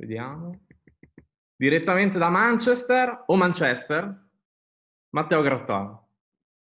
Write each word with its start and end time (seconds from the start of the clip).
Vediamo. 0.00 0.62
Direttamente 1.54 2.16
da 2.16 2.30
Manchester 2.30 3.24
o 3.26 3.36
Manchester, 3.36 4.28
Matteo 5.10 5.42
Grattano. 5.42 6.08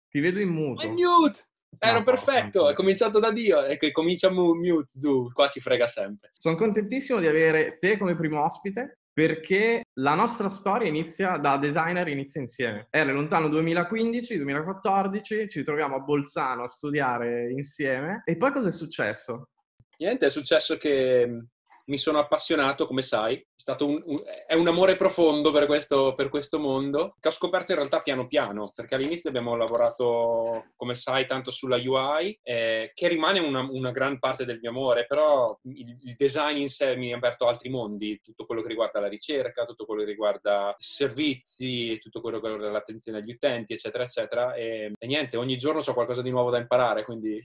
Ti 0.10 0.20
vedo 0.20 0.42
in 0.42 0.50
muto. 0.50 0.84
È 0.84 0.90
mute! 0.90 1.42
Ero 1.80 2.00
No, 2.00 2.04
perfetto, 2.04 2.70
è 2.70 2.74
cominciato 2.74 3.20
da 3.20 3.32
Dio 3.32 3.66
e 3.66 3.78
che 3.78 3.92
comincia 3.92 4.30
mu- 4.30 4.54
mute, 4.54 4.90
Zu, 4.90 5.32
qua 5.34 5.48
ci 5.48 5.60
frega 5.60 5.88
sempre. 5.88 6.30
Sono 6.34 6.56
contentissimo 6.56 7.20
di 7.20 7.26
avere 7.26 7.78
te 7.80 7.98
come 7.98 8.16
primo 8.16 8.44
ospite 8.44 9.00
perché 9.12 9.84
la 10.00 10.14
nostra 10.16 10.50
storia 10.50 10.88
inizia 10.88 11.38
da 11.38 11.58
designer, 11.58 12.08
inizia 12.10 12.42
insieme. 12.42 12.88
Era 12.92 13.12
lontano 13.12 13.48
2015-2014, 13.48 15.48
ci 15.48 15.64
troviamo 15.64 15.96
a 15.96 16.00
Bolzano 16.00 16.64
a 16.64 16.68
studiare 16.68 17.52
insieme 17.52 18.22
e 18.26 18.38
poi 18.38 18.52
cosa 18.52 18.68
è 18.68 18.72
successo? 18.72 19.50
Niente, 19.98 20.28
è 20.28 20.30
successo 20.30 20.78
che 20.78 21.48
mi 21.86 21.98
sono 21.98 22.20
appassionato, 22.20 22.88
come 22.88 23.02
sai, 23.02 23.46
stato 23.64 23.88
un, 23.88 24.02
un- 24.06 24.22
è 24.46 24.56
un 24.56 24.68
amore 24.68 24.98
profondo 24.98 25.52
per 25.52 25.66
questo, 25.68 26.14
per 26.16 26.28
questo 26.28 26.60
mondo 26.60 27.16
che 27.20 27.30
ho 27.30 27.32
scoperto 27.32 27.72
in 27.72 27.78
realtà 27.78 28.02
piano 28.02 28.28
piano, 28.28 28.70
perché 28.76 28.96
all'inizio 28.96 29.30
abbiamo 29.30 29.56
lavorato, 29.56 30.66
come 30.76 30.96
sai, 30.96 31.26
tanto 31.26 31.50
sulla 31.50 31.78
UI, 31.78 32.38
eh, 32.44 32.92
che 32.94 33.08
rimane 33.08 33.40
una, 33.40 33.66
una 33.70 33.92
gran 33.92 34.20
parte 34.20 34.44
del 34.44 34.60
mio 34.62 34.72
amore, 34.72 35.06
però 35.06 35.58
il, 35.64 35.98
il 36.04 36.16
design 36.18 36.58
in 36.58 36.68
sé 36.70 36.98
mi 36.98 37.14
ha 37.14 37.18
aperto 37.18 37.48
altri 37.48 37.70
mondi, 37.70 38.20
tutto 38.22 38.46
quello 38.46 38.62
che 38.62 38.68
riguarda 38.68 39.00
la 39.00 39.08
ricerca, 39.08 39.64
tutto 39.64 39.86
quello 39.86 40.04
che 40.04 40.10
riguarda 40.10 40.72
i 40.72 40.84
servizi, 40.84 41.98
tutto 42.00 42.20
quello 42.20 42.42
che 42.42 42.50
riguarda 42.50 42.70
l'attenzione 42.72 43.20
agli 43.20 43.32
utenti, 43.32 43.72
eccetera, 43.72 44.04
eccetera. 44.04 44.54
E, 44.56 44.92
e 44.98 45.08
niente, 45.08 45.38
ogni 45.38 45.56
giorno 45.56 45.80
c'ho 45.80 45.94
qualcosa 45.94 46.22
di 46.22 46.32
nuovo 46.32 46.50
da 46.50 46.58
imparare, 46.58 47.06
quindi 47.06 47.40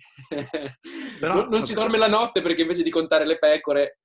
Però- 1.21 1.35
non, 1.35 1.47
non 1.49 1.63
si 1.63 1.75
dorme 1.75 1.97
la 1.97 2.09
notte 2.09 2.43
perché 2.43 2.63
invece 2.63 2.83
di 2.83 2.91
contare 2.91 3.25
le 3.25 3.39
pecore 3.39 4.01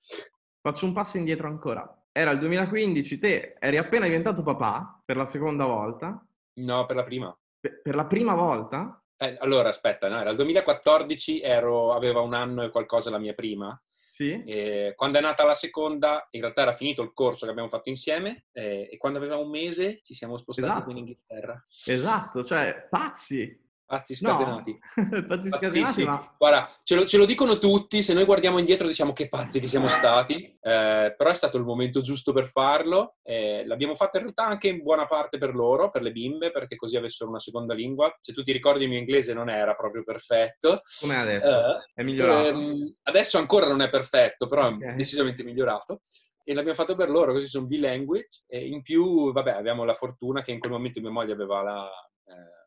Faccio 0.65 0.85
un 0.85 0.93
passo 0.93 1.17
indietro 1.17 1.49
ancora. 1.49 2.02
Era 2.15 2.29
il 2.29 2.37
2015, 2.37 3.17
te 3.17 3.55
eri 3.59 3.77
appena 3.77 4.05
diventato 4.05 4.43
papà 4.43 5.01
per 5.03 5.17
la 5.17 5.25
seconda 5.25 5.65
volta. 5.65 6.23
No, 6.59 6.85
per 6.85 6.95
la 6.95 7.03
prima. 7.03 7.35
Per 7.59 7.81
per 7.81 7.95
la 7.95 8.05
prima 8.05 8.35
volta? 8.35 9.03
Eh, 9.17 9.35
allora, 9.39 9.69
aspetta, 9.69 10.07
no, 10.09 10.19
era 10.19 10.29
il 10.29 10.35
2014, 10.35 11.41
ero, 11.41 11.91
aveva 11.93 12.21
un 12.21 12.35
anno 12.35 12.61
e 12.63 12.69
qualcosa 12.69 13.09
la 13.09 13.17
mia 13.17 13.33
prima. 13.33 13.81
Sì? 14.07 14.43
E 14.45 14.93
quando 14.95 15.17
è 15.17 15.21
nata 15.21 15.43
la 15.43 15.55
seconda, 15.55 16.27
in 16.31 16.41
realtà 16.41 16.61
era 16.61 16.73
finito 16.73 17.01
il 17.01 17.13
corso 17.13 17.45
che 17.45 17.51
abbiamo 17.51 17.69
fatto 17.69 17.89
insieme 17.89 18.45
eh, 18.51 18.87
e 18.91 18.97
quando 18.97 19.17
aveva 19.17 19.37
un 19.37 19.49
mese 19.49 20.01
ci 20.03 20.13
siamo 20.13 20.37
spostati 20.37 20.67
Esatto. 20.67 20.91
in 20.91 20.97
Inghilterra. 20.97 21.65
Esatto, 21.85 22.43
cioè 22.43 22.87
pazzi. 22.91 23.59
Pazzi 23.85 24.17
No, 24.25 24.31
scatenati. 24.33 24.79
pazzi 25.27 25.49
scatenati, 25.49 26.03
ma 26.05 26.35
Guarda, 26.37 26.69
ce 26.83 26.95
lo, 26.95 27.05
ce 27.05 27.17
lo 27.17 27.25
dicono 27.25 27.57
tutti, 27.57 28.01
se 28.01 28.13
noi 28.13 28.23
guardiamo 28.25 28.57
indietro 28.57 28.87
diciamo 28.87 29.13
che 29.13 29.27
pazzi 29.29 29.59
che 29.59 29.67
siamo 29.67 29.87
stati, 29.87 30.35
eh, 30.61 31.13
però 31.17 31.29
è 31.29 31.35
stato 31.35 31.57
il 31.57 31.63
momento 31.63 32.01
giusto 32.01 32.33
per 32.33 32.47
farlo. 32.47 33.17
eh, 33.23 33.63
l'abbiamo 33.67 33.93
fatto 33.93 34.17
in 34.17 34.23
realtà 34.23 34.45
anche 34.45 34.67
in 34.69 34.81
buona 34.81 35.05
parte 35.05 35.37
per 35.37 35.53
loro, 35.53 35.91
per 35.91 36.01
le 36.01 36.11
bimbe, 36.11 36.51
perché 36.51 36.75
così 36.75 36.95
avessero 36.97 37.29
una 37.29 37.39
seconda 37.39 37.73
lingua. 37.73 38.15
Se 38.19 38.33
tu 38.33 38.41
ti 38.41 38.51
ricordi 38.51 38.83
il 38.83 38.89
mio 38.89 38.99
inglese 38.99 39.33
non 39.33 39.49
era 39.49 39.75
proprio 39.75 40.03
perfetto. 40.03 40.81
com'è 40.99 41.15
adesso? 41.15 41.49
Eh, 41.49 41.85
È 41.93 42.03
migliorato? 42.03 42.47
ehm, 42.47 42.95
adesso 43.03 43.37
ancora 43.37 43.67
non 43.67 43.81
è 43.81 43.89
perfetto, 43.89 44.47
però 44.47 44.67
Ok. 44.67 44.81
è 44.81 44.93
decisamente 44.95 45.43
migliorato. 45.43 46.01
E 46.45 46.53
l'abbiamo 46.53 46.75
fatto 46.75 46.95
per 46.95 47.09
loro, 47.09 47.31
così 47.33 47.47
sono 47.47 47.65
bilanguage. 47.67 48.43
E 48.47 48.65
in 48.67 48.81
più, 48.81 49.31
vabbè, 49.31 49.51
abbiamo 49.51 49.83
la 49.85 49.93
fortuna 49.93 50.41
che 50.41 50.51
in 50.51 50.59
quel 50.59 50.71
momento 50.73 50.99
mia 50.99 51.09
moglie 51.09 51.31
aveva 51.33 51.61
la 51.61 51.85
eh, 52.25 52.61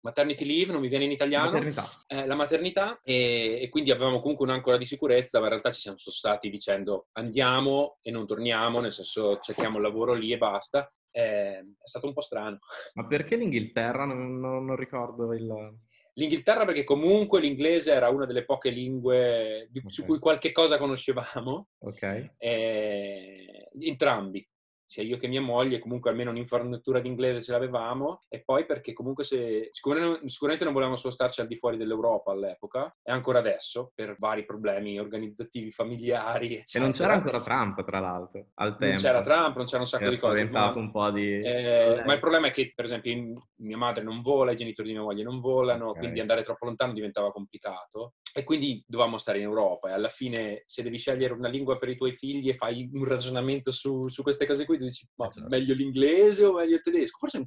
maternity 0.00 0.44
leave, 0.44 0.72
non 0.72 0.80
mi 0.80 0.88
viene 0.88 1.04
in 1.04 1.10
italiano, 1.10 1.50
Maternità. 1.52 1.84
eh, 2.06 2.26
la 2.26 2.34
maternità, 2.34 3.00
e, 3.02 3.58
e 3.62 3.68
quindi 3.68 3.90
avevamo 3.90 4.20
comunque 4.20 4.46
un'ancora 4.46 4.76
di 4.76 4.86
sicurezza, 4.86 5.38
ma 5.38 5.44
in 5.44 5.50
realtà 5.50 5.70
ci 5.72 5.80
siamo 5.80 5.96
stati 5.98 6.48
dicendo 6.48 7.08
andiamo 7.12 7.98
e 8.02 8.10
non 8.10 8.26
torniamo, 8.26 8.80
nel 8.80 8.92
senso 8.92 9.38
cerchiamo 9.38 9.76
il 9.76 9.82
lavoro 9.82 10.14
lì 10.14 10.32
e 10.32 10.38
basta. 10.38 10.90
Eh, 11.10 11.58
è 11.58 11.64
stato 11.82 12.06
un 12.06 12.12
po' 12.12 12.20
strano. 12.20 12.58
Ma 12.94 13.06
perché 13.06 13.36
l'Inghilterra? 13.36 14.04
Non, 14.04 14.38
non- 14.38 14.64
non 14.64 14.76
ricordo 14.76 15.32
il... 15.32 15.76
L'Inghilterra 16.14 16.64
perché 16.64 16.82
comunque 16.82 17.40
l'inglese 17.40 17.92
era 17.92 18.08
una 18.08 18.26
delle 18.26 18.44
poche 18.44 18.70
lingue 18.70 19.68
di- 19.70 19.82
su 19.86 20.00
Ok. 20.00 20.06
cui 20.08 20.18
qualche 20.18 20.50
cosa 20.52 20.76
conoscevamo, 20.76 21.68
Ok. 21.78 22.30
eh, 22.38 23.68
entrambi, 23.80 24.46
sia 24.88 25.02
io 25.02 25.18
che 25.18 25.28
mia 25.28 25.42
moglie, 25.42 25.78
comunque 25.80 26.08
almeno 26.08 26.30
un'infarinatura 26.30 26.98
di 27.00 27.08
inglese 27.08 27.42
ce 27.44 27.52
l'avevamo, 27.52 28.22
e 28.26 28.42
poi 28.42 28.64
perché 28.64 28.94
comunque 28.94 29.22
se, 29.22 29.68
sicuramente, 29.70 30.64
non 30.64 30.72
volevamo 30.72 30.96
spostarci 30.96 31.42
al 31.42 31.46
di 31.46 31.56
fuori 31.56 31.76
dell'Europa 31.76 32.32
all'epoca, 32.32 32.96
e 33.02 33.12
ancora 33.12 33.40
adesso, 33.40 33.92
per 33.94 34.16
vari 34.18 34.46
problemi 34.46 34.98
organizzativi, 34.98 35.70
familiari, 35.70 36.54
E 36.54 36.60
eccetera. 36.60 36.84
non 36.84 36.92
c'era 36.94 37.12
ancora 37.12 37.42
Trump, 37.42 37.84
tra 37.84 38.00
l'altro, 38.00 38.46
al 38.54 38.78
tempo. 38.78 38.86
Non 38.86 38.96
c'era 38.96 39.20
Trump, 39.22 39.56
non 39.56 39.66
c'era 39.66 39.80
un 39.80 39.86
sacco 39.86 40.04
ha 40.06 40.10
di 40.10 40.18
cose. 40.18 40.44
ma- 40.48 40.72
un 40.74 40.90
po' 40.90 41.10
di... 41.10 41.38
eh, 41.38 42.02
ma 42.06 42.14
il 42.14 42.20
problema 42.20 42.46
è 42.46 42.50
che, 42.50 42.72
per 42.74 42.86
esempio, 42.86 43.12
mia 43.56 43.76
madre 43.76 44.02
non 44.02 44.22
vola, 44.22 44.52
i 44.52 44.56
genitori 44.56 44.88
di 44.88 44.94
mia 44.94 45.04
moglie 45.04 45.22
non 45.22 45.38
volano, 45.40 45.88
Ok. 45.90 45.98
quindi 45.98 46.20
andare 46.20 46.42
troppo 46.42 46.64
lontano 46.64 46.94
diventava 46.94 47.30
complicato. 47.30 48.14
E 48.34 48.44
quindi 48.44 48.82
dovevamo 48.86 49.18
stare 49.18 49.38
in 49.38 49.44
Europa. 49.44 49.88
E 49.88 49.92
alla 49.92 50.08
fine, 50.08 50.62
se 50.66 50.82
devi 50.82 50.98
scegliere 50.98 51.32
una 51.32 51.48
lingua 51.48 51.78
per 51.78 51.88
i 51.88 51.96
tuoi 51.96 52.12
figli 52.12 52.48
e 52.48 52.56
fai 52.56 52.88
un 52.92 53.04
ragionamento 53.04 53.70
su, 53.70 54.08
su 54.08 54.22
queste 54.22 54.46
cose 54.46 54.64
qui, 54.64 54.78
tu 54.78 54.84
dici: 54.84 55.08
ma 55.16 55.28
Certo. 55.28 55.48
meglio 55.48 55.74
l'inglese 55.74 56.44
o 56.44 56.52
meglio 56.52 56.76
il 56.76 56.82
tedesco? 56.82 57.18
Forse 57.18 57.38
in, 57.38 57.46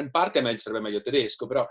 in 0.00 0.10
parte 0.10 0.38
a 0.38 0.42
me 0.42 0.56
sarebbe 0.58 0.82
meglio 0.82 0.98
il 0.98 1.02
tedesco, 1.02 1.46
però 1.46 1.66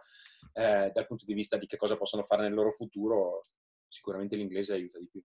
eh, 0.53 0.91
dal 0.93 1.07
punto 1.07 1.25
di 1.25 1.33
vista 1.33 1.57
di 1.57 1.65
che 1.65 1.77
cosa 1.77 1.97
possono 1.97 2.23
fare 2.23 2.43
nel 2.43 2.53
loro 2.53 2.71
futuro, 2.71 3.41
sicuramente 3.87 4.35
l'inglese 4.35 4.73
aiuta 4.73 4.99
di 4.99 5.07
più. 5.09 5.21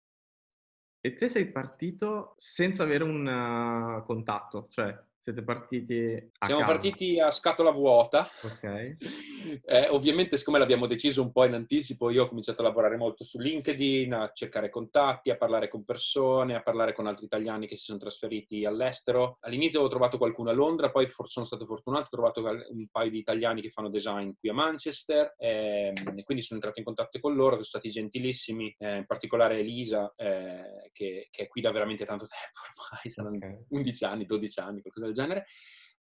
E 1.00 1.12
te 1.12 1.28
sei 1.28 1.52
partito 1.52 2.34
senza 2.36 2.82
avere 2.82 3.04
un 3.04 3.26
uh, 3.26 4.04
contatto, 4.04 4.66
cioè 4.70 4.92
siete 5.26 5.42
partiti 5.42 6.30
a 6.38 6.46
Siamo 6.46 6.60
caso. 6.60 6.72
partiti 6.72 7.18
a 7.18 7.30
scatola 7.32 7.70
vuota. 7.70 8.28
Ok. 8.42 8.96
Eh, 9.64 9.86
ovviamente, 9.90 10.36
siccome 10.36 10.58
l'abbiamo 10.58 10.86
deciso 10.88 11.22
un 11.22 11.30
po' 11.30 11.44
in 11.44 11.54
anticipo, 11.54 12.10
io 12.10 12.24
ho 12.24 12.28
cominciato 12.28 12.62
a 12.62 12.64
lavorare 12.64 12.96
molto 12.96 13.22
su 13.22 13.38
LinkedIn, 13.38 14.12
a 14.12 14.32
cercare 14.34 14.70
contatti, 14.70 15.30
a 15.30 15.36
parlare 15.36 15.68
con 15.68 15.84
persone, 15.84 16.56
a 16.56 16.62
parlare 16.62 16.92
con 16.92 17.06
altri 17.06 17.26
italiani 17.26 17.68
che 17.68 17.76
si 17.76 17.84
sono 17.84 17.98
trasferiti 17.98 18.64
all'estero. 18.64 19.38
All'inizio 19.42 19.78
avevo 19.78 19.94
trovato 19.94 20.18
qualcuno 20.18 20.50
a 20.50 20.52
Londra, 20.52 20.90
poi 20.90 21.08
sono 21.26 21.46
stato 21.46 21.64
fortunato, 21.64 22.06
ho 22.06 22.08
trovato 22.08 22.40
un 22.42 22.88
paio 22.90 23.10
di 23.10 23.18
italiani 23.18 23.60
che 23.60 23.68
fanno 23.68 23.88
design 23.88 24.32
qui 24.36 24.48
a 24.48 24.52
Manchester 24.54 25.34
ehm, 25.38 25.92
e 26.16 26.24
quindi 26.24 26.42
sono 26.42 26.58
entrato 26.58 26.80
in 26.80 26.84
contatto 26.84 27.20
con 27.20 27.34
loro, 27.36 27.56
che 27.56 27.62
sono 27.62 27.80
stati 27.82 27.88
gentilissimi, 27.88 28.74
eh, 28.78 28.96
in 28.96 29.06
particolare 29.06 29.58
Elisa, 29.60 30.12
eh, 30.16 30.90
che, 30.92 31.28
che 31.30 31.44
è 31.44 31.46
qui 31.46 31.60
da 31.60 31.70
veramente 31.70 32.04
tanto 32.04 32.26
tempo 32.26 32.58
ormai, 32.90 33.10
saranno 33.10 33.36
Ok. 33.36 33.66
11 33.68 34.04
anni, 34.04 34.24
12 34.24 34.60
anni, 34.60 34.80
qualcosa 34.80 35.06
del 35.06 35.14
genere. 35.16 35.46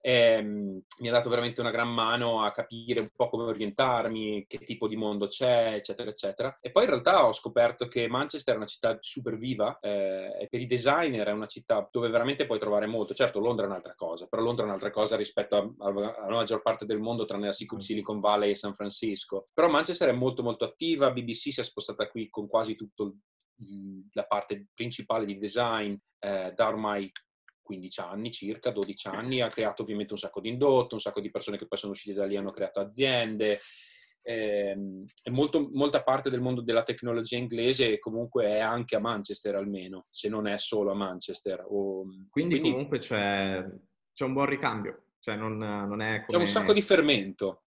Ehm, 0.06 0.82
mi 1.00 1.08
ha 1.08 1.12
dato 1.14 1.30
veramente 1.30 1.62
una 1.62 1.72
gran 1.72 1.88
mano 1.88 2.44
a 2.44 2.52
capire 2.52 3.00
un 3.00 3.08
po' 3.16 3.30
come 3.30 3.44
orientarmi, 3.44 4.44
che 4.50 4.58
tipo 4.60 4.90
di 4.90 4.98
mondo 4.98 5.28
c'è, 5.28 5.76
eccetera, 5.76 6.10
eccetera. 6.10 6.58
E 6.60 6.72
poi 6.72 6.84
in 6.84 6.90
realtà 6.90 7.26
ho 7.26 7.32
scoperto 7.32 7.88
che 7.88 8.10
Manchester 8.10 8.56
è 8.56 8.58
una 8.58 8.66
città 8.66 8.98
super 9.00 9.38
viva 9.38 9.80
eh, 9.80 10.42
e 10.42 10.48
per 10.50 10.60
i 10.60 10.66
designer 10.66 11.28
è 11.28 11.32
una 11.32 11.46
città 11.46 11.88
dove 11.90 12.10
veramente 12.10 12.46
puoi 12.46 12.60
trovare 12.60 12.86
molto. 12.86 13.14
Certo, 13.14 13.40
Londra 13.40 13.64
è 13.64 13.70
un'altra 13.70 13.96
cosa, 13.96 14.28
però 14.28 14.42
Londra 14.42 14.66
è 14.66 14.68
un'altra 14.68 14.92
cosa 14.92 15.16
rispetto 15.16 15.76
alla 15.80 16.16
maggior 16.28 16.62
parte 16.62 16.86
del 16.86 17.00
mondo, 17.00 17.24
tranne 17.24 17.46
la 17.46 17.54
Sic- 17.54 17.82
Silicon 17.82 18.20
Valley 18.20 18.50
e 18.50 18.56
San 18.56 18.74
Francisco. 18.74 19.46
Però 19.54 19.70
Manchester 19.70 20.10
è 20.10 20.14
molto 20.14 20.44
molto 20.44 20.66
attiva, 20.66 21.12
BBC 21.12 21.54
si 21.54 21.62
è 21.62 21.64
spostata 21.64 22.10
qui 22.10 22.30
con 22.30 22.50
quasi 22.50 22.76
tutta 22.76 23.10
la 24.12 24.26
parte 24.26 24.68
principale 24.74 25.24
di 25.26 25.38
design 25.38 25.96
eh, 26.20 26.52
da 26.54 26.68
ormai 26.68 27.10
15 27.64 28.00
anni 28.02 28.32
circa, 28.32 28.72
12 28.72 29.08
anni, 29.08 29.42
ha 29.42 29.48
creato 29.48 29.82
ovviamente 29.82 30.14
un 30.14 30.20
sacco 30.20 30.42
di 30.42 30.50
indotto, 30.50 30.96
un 30.96 31.02
sacco 31.02 31.22
di 31.22 31.32
persone 31.32 31.58
che 31.58 31.68
poi 31.68 31.78
sono 31.80 31.94
uscite 31.94 32.14
da 32.14 32.26
lì 32.26 32.36
hanno 32.36 32.52
creato 32.52 32.80
aziende. 32.80 33.60
Ehm, 34.26 35.06
e 35.22 35.32
molto- 35.32 35.70
molta 35.74 36.02
parte 36.02 36.30
del 36.30 36.40
mondo 36.40 36.62
della 36.62 36.84
tecnologia 36.84 37.36
inglese 37.38 38.00
comunque 38.00 38.46
è 38.46 38.60
anche 38.60 38.96
a 38.96 39.00
Manchester 39.00 39.56
almeno, 39.56 40.02
se 40.06 40.30
non 40.30 40.48
è 40.48 40.58
solo 40.58 40.92
a 40.92 40.96
Manchester. 40.96 41.66
O- 41.68 42.06
Quindi, 42.30 42.60
comunque 42.60 43.00
c'è, 43.00 43.66
c'è 44.14 44.26
un 44.26 44.34
buon 44.34 44.46
ricambio, 44.46 45.08
cioè 45.20 45.36
non, 45.36 45.58
non 45.58 46.02
è 46.02 46.20
c'è 46.20 46.26
come... 46.26 46.38
un 46.40 46.48
sacco 46.48 46.74
di 46.74 46.82
fermento. 46.82 47.63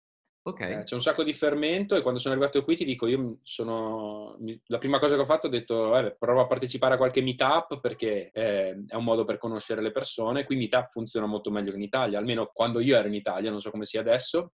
Ok, 0.45 0.61
Eh, 0.61 0.83
c'è 0.83 0.95
un 0.97 1.03
sacco 1.03 1.23
di 1.23 1.33
fermento 1.33 1.95
e 1.95 2.03
quando 2.03 2.19
sono 2.19 2.35
arrivato 2.35 2.65
qui 2.65 2.75
ti 2.75 2.85
dico, 2.85 3.07
io 3.07 3.39
sono... 3.45 4.37
la 4.67 4.79
prima 4.79 4.99
cosa 4.99 5.15
che 5.15 5.21
ho 5.21 5.27
fatto 5.27 5.47
ho 5.47 5.51
detto, 5.51 5.97
eh, 5.97 6.17
provo 6.19 6.41
a 6.41 6.49
partecipare 6.49 6.95
a 6.95 6.97
qualche 6.97 7.23
meetup 7.23 7.79
perché 7.81 8.31
eh, 8.33 8.85
è 8.89 8.95
un 8.97 9.05
modo 9.05 9.25
per 9.25 9.39
conoscere 9.39 9.81
le 9.81 9.93
persone. 9.93 10.45
Qui 10.45 10.57
meetup 10.57 10.87
funziona 10.87 11.27
molto 11.27 11.53
meglio 11.53 11.71
che 11.71 11.77
in 11.77 11.83
Italia, 11.83 12.19
almeno 12.19 12.51
quando 12.53 12.81
io 12.81 12.97
ero 12.97 13.07
in 13.07 13.15
Italia, 13.15 13.51
non 13.51 13.61
so 13.61 13.71
come 13.71 13.85
sia 13.85 14.01
adesso. 14.01 14.55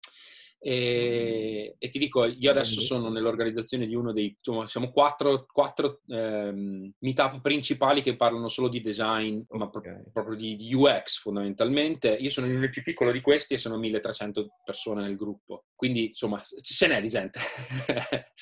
E, 0.58 1.76
e 1.78 1.90
ti 1.90 2.00
dico, 2.00 2.26
io 2.26 2.50
adesso 2.50 2.82
sono 2.82 3.10
nell'organizzazione 3.10 3.86
di 3.86 3.94
uno 3.94 4.12
dei, 4.12 4.36
insomma, 4.38 4.68
siamo 4.68 4.92
quattro, 4.92 5.46
quattro 5.52 6.02
ehm, 6.08 6.92
meetup 7.00 7.42
principali 7.42 8.02
che 8.02 8.16
parlano 8.16 8.48
solo 8.48 8.68
di 8.68 8.82
design, 8.82 9.42
ma 9.50 9.70
pro- 9.70 9.82
proprio 10.12 10.36
di, 10.36 10.74
UX 10.74 11.20
fondamentalmente. 11.20 12.10
Io 12.10 12.30
sono 12.30 12.48
il 12.48 12.70
più 12.70 12.82
piccolo 12.82 13.12
di 13.12 13.22
questi 13.22 13.54
e 13.54 13.58
sono 13.58 13.78
1300 13.78 14.48
persone 14.64 15.02
nel 15.02 15.16
gruppo. 15.16 15.66
Quindi, 15.76 16.08
insomma, 16.08 16.42
se 16.44 16.88
n'è 16.88 17.02
di 17.02 17.08
gente. 17.08 17.40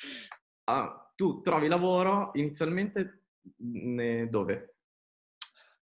Ah, 0.65 1.11
tu 1.13 1.41
trovi 1.41 1.67
lavoro 1.67 2.31
inizialmente 2.35 3.23
dove? 4.29 4.72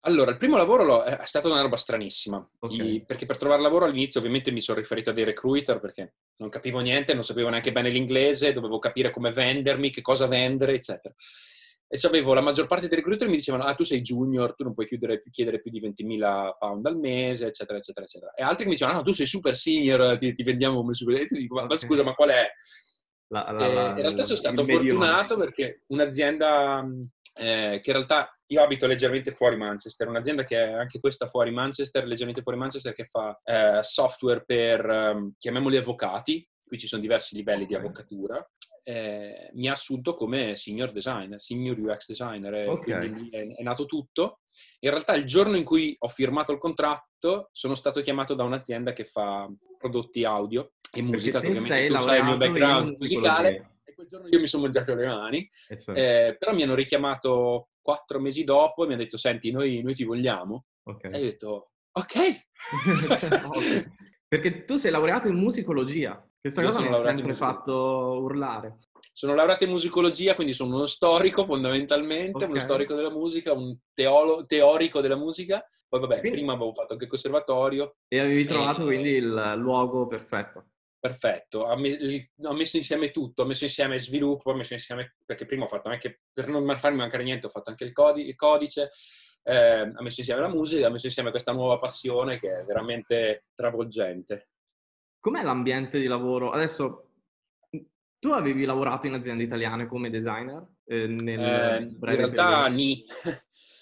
Allora, 0.05 0.31
il 0.31 0.39
primo 0.39 0.57
lavoro 0.57 1.03
è 1.03 1.21
stata 1.25 1.49
una 1.49 1.61
roba 1.61 1.77
stranissima, 1.77 2.39
Okay. 2.59 3.05
Perché 3.05 3.27
per 3.27 3.37
trovare 3.37 3.61
lavoro 3.61 3.85
all'inizio 3.85 4.19
ovviamente 4.21 4.51
mi 4.51 4.61
sono 4.61 4.79
riferito 4.79 5.11
a 5.11 5.13
dei 5.13 5.25
recruiter 5.25 5.79
perché 5.79 6.15
non 6.37 6.49
capivo 6.49 6.81
niente, 6.81 7.13
non 7.13 7.23
sapevo 7.25 7.51
neanche 7.51 7.71
bene 7.73 7.91
l'inglese, 7.91 8.53
dovevo 8.53 8.79
capire 8.79 9.11
come 9.11 9.31
vendermi, 9.31 9.91
che 9.91 10.01
cosa 10.01 10.27
vendere, 10.27 10.75
eccetera. 10.75 11.15
E 11.93 11.99
avevo 12.07 12.33
la 12.35 12.41
maggior 12.41 12.67
parte 12.69 12.87
dei 12.87 12.97
recruiter 12.99 13.29
mi 13.29 13.35
dicevano, 13.35 13.65
ah 13.65 13.75
tu 13.75 13.83
sei 13.83 14.01
junior, 14.01 14.55
tu 14.55 14.63
non 14.63 14.73
puoi 14.75 14.87
chiudere- 14.87 15.23
chiedere 15.31 15.61
più 15.61 15.71
di 15.73 15.81
20.000 15.81 16.57
pound 16.59 16.87
al 16.87 16.97
mese, 16.97 17.47
eccetera, 17.47 17.77
eccetera, 17.79 18.07
eccetera. 18.07 18.33
E 18.33 18.43
altri 18.45 18.65
mi 18.67 18.71
dicevano, 18.73 18.99
no, 18.99 19.03
tu 19.05 19.13
sei 19.13 19.27
super 19.27 19.55
senior, 19.57 20.17
ti, 20.17 20.33
ti 20.33 20.43
vendiamo 20.45 20.77
come 20.77 20.95
super... 20.95 21.21
E 21.21 21.27
tu 21.27 21.35
dico, 21.35 21.57
ma, 21.57 21.77
scusa, 21.77 22.03
ma 22.05 22.15
qual 22.15 22.31
è? 22.31 22.49
La- 23.33 23.51
la- 23.51 23.67
la- 23.67 23.89
in 23.91 23.97
realtà 23.97 24.23
sono 24.23 24.39
stato 24.39 24.63
fortunato 24.65 25.37
perché 25.37 25.83
un'azienda 25.89 26.89
eh, 27.37 27.81
che 27.83 27.91
in 27.91 27.97
realtà 27.97 28.35
io 28.47 28.63
abito 28.63 28.87
leggermente 28.87 29.33
fuori 29.33 29.57
Manchester, 29.57 30.09
un'azienda 30.09 30.43
che 30.43 30.57
è 30.57 30.73
anche 30.73 30.99
questa 30.99 31.29
fuori 31.29 31.51
Manchester, 31.51 32.07
leggermente 32.07 32.43
fuori 32.43 32.59
Manchester, 32.59 32.93
che 32.93 33.05
fa 33.05 33.39
eh, 33.45 33.81
software 33.83 34.45
per, 34.45 34.85
ehm, 34.85 35.35
chiamiamoli 35.39 35.77
avvocati, 35.77 36.47
qui 36.65 36.79
ci 36.79 36.87
sono 36.87 37.01
diversi 37.01 37.37
livelli 37.37 37.67
di 37.67 37.75
avvocatura, 37.75 38.45
eh, 38.83 39.51
mi 39.55 39.69
ha 39.69 39.73
assunto 39.73 40.15
come 40.15 40.57
senior 40.57 40.91
designer, 40.91 41.41
senior 41.41 41.79
UX 41.79 42.07
designer, 42.07 42.55
e 42.55 42.67
Ok. 42.67 42.83
quindi 42.83 43.23
lì 43.23 43.31
è, 43.31 43.47
è 43.57 43.63
nato 43.63 43.85
tutto. 43.87 44.41
In 44.81 44.91
realtà 44.91 45.15
il 45.15 45.25
giorno 45.25 45.57
in 45.57 45.65
cui 45.65 45.95
ho 45.99 46.09
firmato 46.09 46.53
il 46.53 46.59
contratto 46.59 47.51
sono 47.53 47.75
stato 47.75 48.01
chiamato 48.01 48.35
da 48.35 48.45
un'azienda 48.45 48.93
che 48.93 49.05
fa 49.05 49.49
prodotti 49.79 50.25
audio 50.25 50.73
e 50.93 51.03
musica, 51.03 51.41
che 51.41 51.49
ovviamente 51.49 51.87
tu 51.87 52.03
sai 52.03 52.19
il 52.19 52.25
mio 52.25 52.37
background 52.37 52.97
musicale. 52.99 53.80
E 54.01 54.07
quel 54.07 54.09
giorno 54.09 54.29
io 54.29 54.41
mi 54.41 54.47
sono 54.47 54.63
mangiato 54.63 54.95
le 54.95 55.07
mani, 55.07 55.51
Eh, 55.69 55.79
cioè, 55.81 55.99
eh, 56.29 56.37
però 56.39 56.55
mi 56.55 56.63
hanno 56.63 56.75
richiamato 56.75 57.69
quattro 57.81 58.19
mesi 58.21 58.45
dopo 58.45 58.83
e 58.83 58.87
mi 58.87 58.95
hanno 58.95 59.03
detto, 59.03 59.17
senti, 59.19 59.51
noi, 59.51 59.83
noi 59.83 59.95
ti 59.95 60.05
vogliamo. 60.05 60.65
ok. 60.85 61.05
E 61.05 61.09
io 61.11 61.17
ho 61.17 61.21
detto, 61.21 61.71
ok. 61.93 62.15
Ok. 63.55 63.91
Perché 64.27 64.65
tu 64.65 64.77
sei 64.77 64.91
laureato 64.93 65.27
in 65.29 65.35
musicologia. 65.35 66.25
Questa 66.41 66.63
Io 66.63 66.69
cosa 66.69 66.81
mi 66.81 66.87
ha 66.95 66.99
sempre 67.01 67.35
fatto 67.35 68.21
urlare. 68.23 68.79
Sono 69.13 69.35
laureato 69.35 69.65
in 69.65 69.71
musicologia, 69.71 70.35
quindi 70.35 70.53
sono 70.55 70.77
uno 70.77 70.87
storico 70.87 71.45
fondamentalmente, 71.45 72.45
uno 72.45 72.55
Ok. 72.55 72.61
storico 72.61 72.95
della 72.95 73.11
musica, 73.11 73.53
un 73.53 73.77
teolo- 73.93 74.47
teorico 74.47 75.01
della 75.01 75.17
musica. 75.17 75.63
Poi 75.89 76.01
vabbè, 76.01 76.21
Quindi- 76.21 76.39
prima 76.39 76.53
avevo 76.53 76.73
fatto 76.73 76.93
anche 76.93 77.05
il 77.05 77.11
conservatorio. 77.11 77.97
E 78.09 78.21
avevi 78.21 78.45
trovato 78.45 78.85
quindi 78.85 79.11
il 79.11 79.53
luogo 79.57 80.07
perfetto. 80.07 80.67
Perfetto, 81.01 81.67
ha, 81.67 81.77
messo 81.77 82.77
insieme 82.77 83.11
tutto, 83.11 83.41
ha 83.41 83.47
messo 83.47 83.65
insieme 83.65 83.99
sviluppo, 83.99 84.51
ha 84.51 84.55
messo 84.55 84.75
insieme, 84.75 85.17
perché 85.25 85.47
prima 85.47 85.65
ho 85.65 85.69
fatto 85.69 85.89
anche, 85.89 86.21
per 86.31 86.47
non 86.47 86.77
farmi 86.77 86.99
mancare 86.99 87.23
niente, 87.23 87.47
ho 87.47 87.51
fatto 87.51 87.71
anche 87.71 87.85
il, 87.85 87.93
codi- 87.93 88.29
il 88.29 88.37
codice, 88.37 88.91
eh, 89.45 89.55
ha 89.95 90.03
messo 90.03 90.21
insieme 90.21 90.43
la 90.43 90.49
musica, 90.49 90.89
ha 90.89 90.91
messo 90.91 91.07
insieme 91.07 91.31
questa 91.31 91.53
nuova 91.53 91.79
passione 91.79 92.39
che 92.39 92.61
è 92.61 92.65
veramente 92.65 93.47
travolgente. 93.55 94.51
Com'è 95.19 95.43
l'ambiente 95.43 95.99
di 95.99 96.07
lavoro? 96.07 96.51
Adesso, 96.51 97.09
tu 98.19 98.33
avevi 98.33 98.67
lavorato 98.67 99.07
in 99.07 99.15
aziende 99.15 99.45
italiane 99.45 99.87
come 99.87 100.11
designer? 100.11 100.67
eh, 100.91 101.07
nel 101.07 101.41
Eh, 101.41 101.77
in 101.83 101.99
realtà 102.01 102.67
ni. 102.69 103.05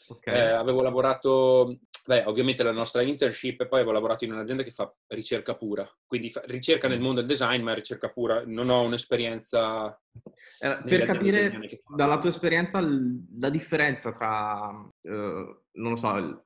Ok. 0.09 0.27
Eh, 0.29 0.39
avevo 0.39 0.83
lavorato, 0.83 1.81
beh, 2.09 2.25
ovviamente 2.25 2.63
la 2.63 2.73
nostra 2.73 3.03
internship 3.03 3.61
e 3.61 3.67
poi 3.69 3.81
avevo 3.81 3.93
lavorato 3.93 4.25
in 4.25 4.33
un'azienda 4.33 4.63
che 4.63 4.71
fa 4.71 4.91
ricerca 5.09 5.55
pura, 5.57 5.87
quindi 6.07 6.33
ricerca 6.47 6.89
nel 6.89 7.01
mondo 7.01 7.21
del 7.21 7.29
design, 7.29 7.61
ma 7.63 7.75
ricerca 7.75 8.09
pura. 8.09 8.43
Non 8.47 8.71
ho 8.71 8.81
un'esperienza 8.83 9.95
Eh, 10.61 10.79
per 10.85 11.05
capire 11.05 11.53
dalla 11.95 12.19
tua 12.19 12.31
esperienza 12.31 12.81
la 12.81 13.51
differenza 13.51 14.11
tra, 14.13 14.89
eh, 15.03 15.11
non 15.11 15.91
lo 15.91 15.97
so, 15.97 16.17
il, 16.17 16.43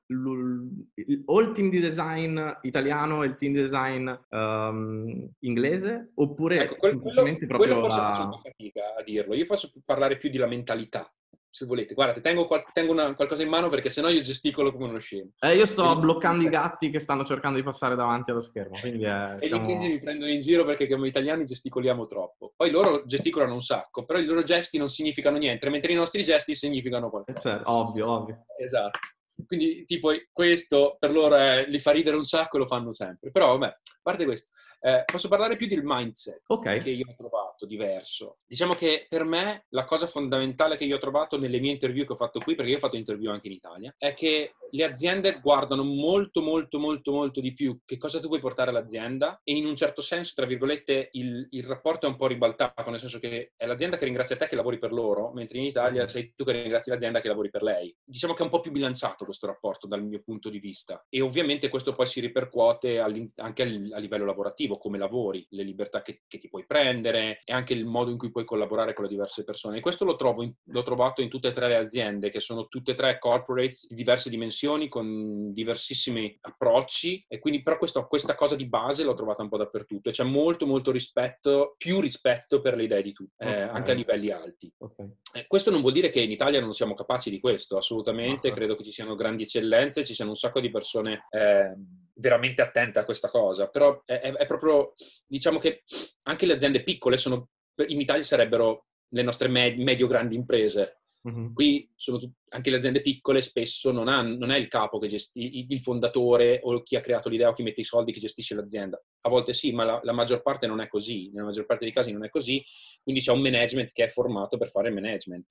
il- 0.95 1.23
o 1.27 1.41
il 1.41 1.53
team 1.53 1.71
di 1.71 1.79
design 1.79 2.41
italiano 2.63 3.23
e 3.23 3.27
il 3.29 3.37
team 3.37 3.53
di 3.53 3.61
design 3.61 4.11
ehm, 4.31 5.29
inglese, 5.41 6.11
oppure 6.17 6.63
Ecco, 6.65 6.75
quel- 6.77 6.99
quello, 6.99 7.05
semplicemente 7.05 7.47
proprio 7.47 7.73
quello 7.75 7.89
forse 7.89 8.01
la- 8.01 8.15
faccio 8.15 8.39
fatica 8.39 8.95
a 8.99 9.03
dirlo. 9.05 9.35
Io 9.35 9.45
faccio 9.45 9.71
parlare 9.85 10.17
più 10.19 10.29
di 10.29 10.39
la 10.39 10.47
mentalità, 10.49 11.09
se 11.55 11.67
volete. 11.67 11.93
Guardate, 11.93 12.23
tengo, 12.23 12.47
qual- 12.47 12.65
tengo 12.73 12.93
una- 12.93 13.15
qualcosa 13.15 13.43
in 13.43 13.49
mano 13.51 13.69
perché 13.69 13.91
sennò 13.91 14.09
io 14.09 14.23
gesticolo 14.23 14.73
come 14.73 14.87
uno 14.87 14.99
scemo. 14.99 15.33
Eh, 15.39 15.55
io 15.55 15.67
sto 15.67 15.83
Quindi- 15.83 16.01
bloccando 16.01 16.43
i 16.45 16.49
gatti 16.49 16.89
che 16.91 16.99
stanno 16.99 17.25
cercando 17.25 17.59
di 17.59 17.63
passare 17.63 17.95
davanti 17.95 18.31
allo 18.31 18.41
schermo, 18.41 18.79
quindi 18.81 19.05
eh, 19.05 19.35
E 19.39 19.45
gli 19.45 19.47
siamo- 19.49 19.69
inglesi 19.71 19.93
mi 19.93 19.99
prendono 19.99 20.31
in 20.31 20.41
giro 20.41 20.65
perché 20.65 20.89
come 20.89 21.09
italiani 21.09 21.45
gesticoliamo 21.45 22.07
troppo. 22.07 22.55
Poi 22.57 22.71
loro 22.71 23.05
gesticolano 23.05 23.53
un 23.53 23.61
sacco, 23.61 24.05
però 24.07 24.19
i 24.19 24.25
loro 24.25 24.43
gesti 24.43 24.79
non 24.79 24.89
significano 24.89 25.37
niente, 25.37 25.69
mentre 25.69 25.93
i 25.93 25.97
nostri 25.97 26.23
gesti 26.23 26.55
significano 26.55 27.11
qualcosa. 27.11 27.39
certo, 27.39 27.71
ovvio, 27.71 28.11
ovvio. 28.11 28.45
Esatto. 28.59 28.99
Quindi, 29.47 29.85
tipo, 29.85 30.11
questo 30.33 30.97
per 30.99 31.11
loro 31.13 31.35
è- 31.37 31.67
li 31.69 31.79
fa 31.81 31.91
ridere 31.91 32.17
un 32.17 32.25
sacco 32.25 32.57
e 32.57 32.61
lo 32.61 32.67
fanno 32.67 32.93
sempre. 32.93 33.31
Però, 33.31 33.49
vabbè, 33.59 33.67
a 33.67 33.99
parte 34.01 34.25
questo, 34.25 34.51
eh, 34.85 35.05
posso 35.07 35.29
parlare 35.29 35.57
più 35.57 35.69
del 35.69 35.83
mindset 35.85 36.43
Ok, 36.47 36.79
che 36.79 36.91
io 36.91 37.07
ho 37.09 37.15
trovato 37.17 37.67
diverso. 37.67 38.39
Diciamo 38.47 38.75
che 38.75 39.07
per 39.09 39.25
me 39.25 39.67
la 39.71 39.85
cosa 39.85 40.07
fondamentale 40.07 40.77
che 40.77 40.85
io 40.85 40.97
ho 40.97 41.01
trovato 41.01 41.39
nelle 41.39 41.61
mie 41.61 41.73
interview 41.73 42.05
che 42.05 42.13
ho 42.13 42.17
fatto 42.17 42.41
qui, 42.41 42.55
perché 42.55 42.71
io 42.73 42.77
ho 42.77 42.81
fatto 42.81 42.97
interview 42.97 43.31
anche 43.31 43.47
in 43.47 43.55
Italia, 43.55 43.95
è 43.97 44.13
che 44.15 44.55
le 44.75 44.85
aziende 44.85 45.39
guardano 45.41 45.85
molto, 45.85 46.41
molto, 46.41 46.79
molto, 46.79 47.13
molto 47.13 47.41
di 47.41 47.53
più 47.53 47.79
che 47.85 47.99
cosa 47.99 48.21
tu 48.21 48.29
puoi 48.29 48.41
portare 48.41 48.71
all'azienda 48.71 49.41
e 49.45 49.55
in 49.55 49.67
un 49.67 49.77
certo 49.77 50.01
senso, 50.01 50.33
tra 50.35 50.47
virgolette, 50.47 51.11
il, 51.13 51.47
il 51.51 51.65
rapporto 51.65 52.07
è 52.07 52.09
un 52.09 52.17
po' 52.17 52.27
ribaltato, 52.27 52.91
nel 52.91 52.99
senso 52.99 53.19
che 53.19 53.53
è 53.57 53.67
l'azienda 53.67 53.97
che 53.97 54.05
ringrazia 54.05 54.37
te 54.37 54.47
che 54.47 54.57
lavori 54.57 54.79
per 54.79 54.93
loro, 54.93 55.31
mentre 55.33 55.59
in 55.59 55.65
Italia 55.65 56.09
sei 56.09 56.33
tu 56.35 56.45
che 56.45 56.53
ringrazi 56.53 56.91
l'azienda 56.91 57.21
che 57.21 57.29
lavori 57.29 57.51
per 57.51 57.63
lei. 57.63 57.95
Diciamo 58.03 58.33
che 58.33 58.41
è 58.41 58.45
un 58.45 58.51
po' 58.51 58.61
più 58.61 58.73
bilanciato 58.73 59.25
questo 59.25 59.47
rapporto 59.47 59.87
dal 59.87 60.03
mio 60.03 60.23
punto 60.23 60.49
di 60.49 60.59
vista 60.59 61.05
e 61.09 61.21
ovviamente 61.21 61.69
questo 61.69 61.93
poi 61.93 62.07
si 62.07 62.21
ripercuote 62.21 62.99
anche 62.99 63.63
a 63.63 63.99
livello 63.99 64.25
lavorativo, 64.25 64.72
come 64.79 64.99
lavori, 64.99 65.47
le 65.51 65.63
libertà 65.63 66.03
che, 66.03 66.23
che 66.27 66.39
ti 66.39 66.49
puoi 66.49 66.65
prendere 66.67 67.41
e 67.45 67.53
anche 67.53 67.73
il 67.75 67.85
modo 67.87 68.11
in 68.11 68.19
cui 68.19 68.31
puoi 68.31 68.45
collaborare 68.45 68.95
con 68.95 69.05
le 69.05 69.11
diverse 69.11 69.45
persone. 69.45 69.79
E 69.79 69.81
questo 69.81 70.05
lo, 70.05 70.17
trovo 70.17 70.43
in- 70.43 70.53
l'ho 70.65 70.83
trovato 70.83 71.23
in 71.23 71.29
tutte 71.29 71.49
e 71.49 71.53
tre 71.53 71.69
le 71.69 71.77
aziende, 71.77 72.31
che 72.31 72.41
sono 72.41 72.67
tutte 72.69 72.93
e 72.93 72.95
tre 72.95 73.19
corporates 73.19 73.87
di 73.89 73.95
diverse 73.95 74.31
dimensioni, 74.31 74.89
con 74.89 75.53
diversissimi 75.53 76.37
approcci, 76.41 77.25
e 77.29 77.39
quindi 77.39 77.63
però 77.63 77.79
questo- 77.79 78.07
questa 78.07 78.35
cosa 78.35 78.57
di 78.57 78.69
base 78.69 79.05
l'ho 79.05 79.15
trovata 79.15 79.43
un 79.43 79.49
po' 79.49 79.57
dappertutto 79.57 80.09
e 80.09 80.13
c'è 80.13 80.25
molto 80.25 80.67
molto 80.67 80.91
rispetto, 80.91 81.75
più 81.77 82.01
rispetto 82.01 82.61
per 82.61 82.77
le 82.77 82.85
idee 82.85 83.03
di 83.03 83.13
tutti, 83.13 83.33
eh, 83.39 83.65
Ok. 83.65 83.75
anche 83.75 83.91
a 83.91 83.95
livelli 83.95 84.31
alti. 84.31 84.73
ok. 84.79 84.95
Eh, 85.35 85.47
questo 85.47 85.71
non 85.71 85.81
vuol 85.81 85.93
dire 85.93 86.11
che 86.11 86.21
in 86.21 86.31
Italia 86.31 86.61
non 86.61 86.73
siamo 86.75 86.95
capaci 86.95 87.31
di 87.31 87.41
questo, 87.41 87.77
assolutamente. 87.77 88.43
Certo. 88.49 88.57
Credo 88.57 88.75
che 88.77 88.85
ci 88.85 88.93
siano 88.93 89.15
grandi 89.15 89.45
eccellenze, 89.45 90.05
ci 90.05 90.15
siano 90.15 90.31
un 90.33 90.37
sacco 90.37 90.61
di 90.61 90.71
persone 90.71 91.27
eh, 91.31 91.75
veramente 92.15 92.63
attente 92.63 92.99
a 92.99 93.05
questa 93.05 93.29
cosa. 93.31 93.69
Però 93.69 94.03
è, 94.05 94.19
è- 94.21 94.47
proprio, 94.47 94.95
diciamo 95.27 95.59
che 95.59 95.83
anche 96.25 96.47
le 96.47 96.53
aziende 96.55 96.83
piccole 96.83 97.17
sono, 97.17 97.49
in 97.87 98.01
Italia 98.01 98.23
sarebbero 98.23 98.87
le 99.09 99.23
nostre 99.23 99.49
med- 99.49 99.79
medio-grandi 99.79 100.35
imprese. 100.35 100.99
Mhm. 101.25 101.53
Qui 101.55 101.89
sono 101.95 102.19
tut- 102.19 102.33
anche 102.49 102.71
le 102.71 102.77
aziende 102.79 103.01
piccole 103.01 103.41
spesso 103.43 103.93
non, 103.93 104.09
hanno- 104.09 104.37
non 104.37 104.51
è 104.51 104.59
il 104.59 104.67
capo 104.67 104.99
che 104.99 105.07
gesti- 105.07 105.67
il 105.71 105.81
fondatore 105.81 106.59
o 106.65 106.83
chi 106.83 106.97
ha 106.97 107.01
creato 107.01 107.29
l'idea 107.29 107.49
o 107.49 107.53
chi 107.53 107.63
mette 107.63 107.81
i 107.83 107.85
soldi 107.85 108.11
che 108.13 108.19
gestisce 108.19 108.55
l'azienda. 108.57 109.01
A 109.21 109.29
volte 109.29 109.53
sì, 109.53 109.71
ma 109.73 109.85
la, 109.85 110.01
la 110.03 110.13
maggior 110.13 110.43
parte 110.43 110.67
non 110.67 110.81
è 110.81 110.89
così. 110.89 111.31
Nella 111.31 111.47
maggior 111.47 111.65
parte 111.67 111.85
dei 111.85 111.93
casi 111.95 112.11
non 112.11 112.25
è 112.25 112.29
così. 112.29 112.63
Quindi 113.03 113.21
c'è 113.21 113.31
un 113.31 113.41
management 113.41 113.93
che 113.93 114.05
è 114.05 114.09
formato 114.09 114.59
per 114.59 114.69
fare 114.69 114.89
il 114.89 114.95
management. 114.95 115.47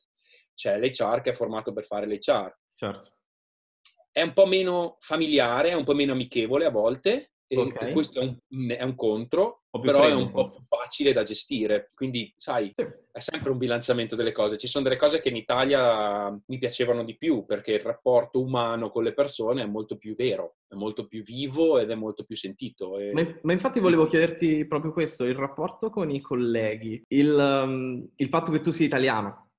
C'è 0.53 0.77
l'HR 0.77 1.21
che 1.21 1.29
è 1.29 1.33
formato 1.33 1.71
per 1.71 1.85
fare 1.85 2.05
l'HR. 2.05 2.53
Certo. 2.75 3.13
È 4.11 4.21
un 4.21 4.33
po' 4.33 4.45
meno 4.45 4.97
familiare, 4.99 5.69
è 5.69 5.73
un 5.73 5.83
po' 5.83 5.93
meno 5.93 6.11
amichevole 6.11 6.65
a 6.65 6.71
volte. 6.71 7.27
E 7.51 7.57
Ok. 7.57 7.91
questo 7.91 8.21
è 8.21 8.23
un, 8.23 8.69
è 8.69 8.81
un 8.81 8.95
contro, 8.95 9.63
po' 9.69 9.79
però 9.81 9.99
è 10.03 10.05
freddo, 10.05 10.19
un 10.19 10.31
po' 10.31 10.47
forse. 10.47 10.55
più 10.59 10.63
facile 10.67 11.11
da 11.11 11.23
gestire. 11.23 11.91
Quindi, 11.93 12.33
sai, 12.37 12.71
Sì. 12.73 12.85
è 13.11 13.19
sempre 13.19 13.51
un 13.51 13.57
bilanciamento 13.57 14.15
delle 14.15 14.31
cose. 14.31 14.57
Ci 14.57 14.67
sono 14.67 14.85
delle 14.85 14.95
cose 14.95 15.19
che 15.19 15.27
in 15.27 15.35
Italia 15.35 16.29
mi 16.31 16.57
piacevano 16.57 17.03
di 17.03 17.17
più 17.17 17.43
perché 17.45 17.73
il 17.73 17.81
rapporto 17.81 18.39
umano 18.41 18.89
con 18.89 19.03
le 19.03 19.13
persone 19.13 19.63
è 19.63 19.65
molto 19.65 19.97
più 19.97 20.15
vero, 20.15 20.59
è 20.65 20.75
molto 20.75 21.07
più 21.07 21.23
vivo 21.23 21.77
ed 21.77 21.89
è 21.89 21.95
molto 21.95 22.23
più 22.23 22.37
sentito. 22.37 22.97
E- 22.97 23.11
Ma, 23.11 23.39
ma 23.41 23.51
infatti 23.51 23.81
volevo 23.81 24.05
chiederti 24.05 24.65
proprio 24.65 24.93
questo, 24.93 25.25
il 25.25 25.35
rapporto 25.35 25.89
con 25.89 26.09
i 26.09 26.21
colleghi, 26.21 27.03
il, 27.09 27.33
um, 27.35 28.09
il 28.15 28.29
fatto 28.29 28.49
che 28.53 28.61
tu 28.61 28.71
sia 28.71 28.85
italiano 28.85 29.49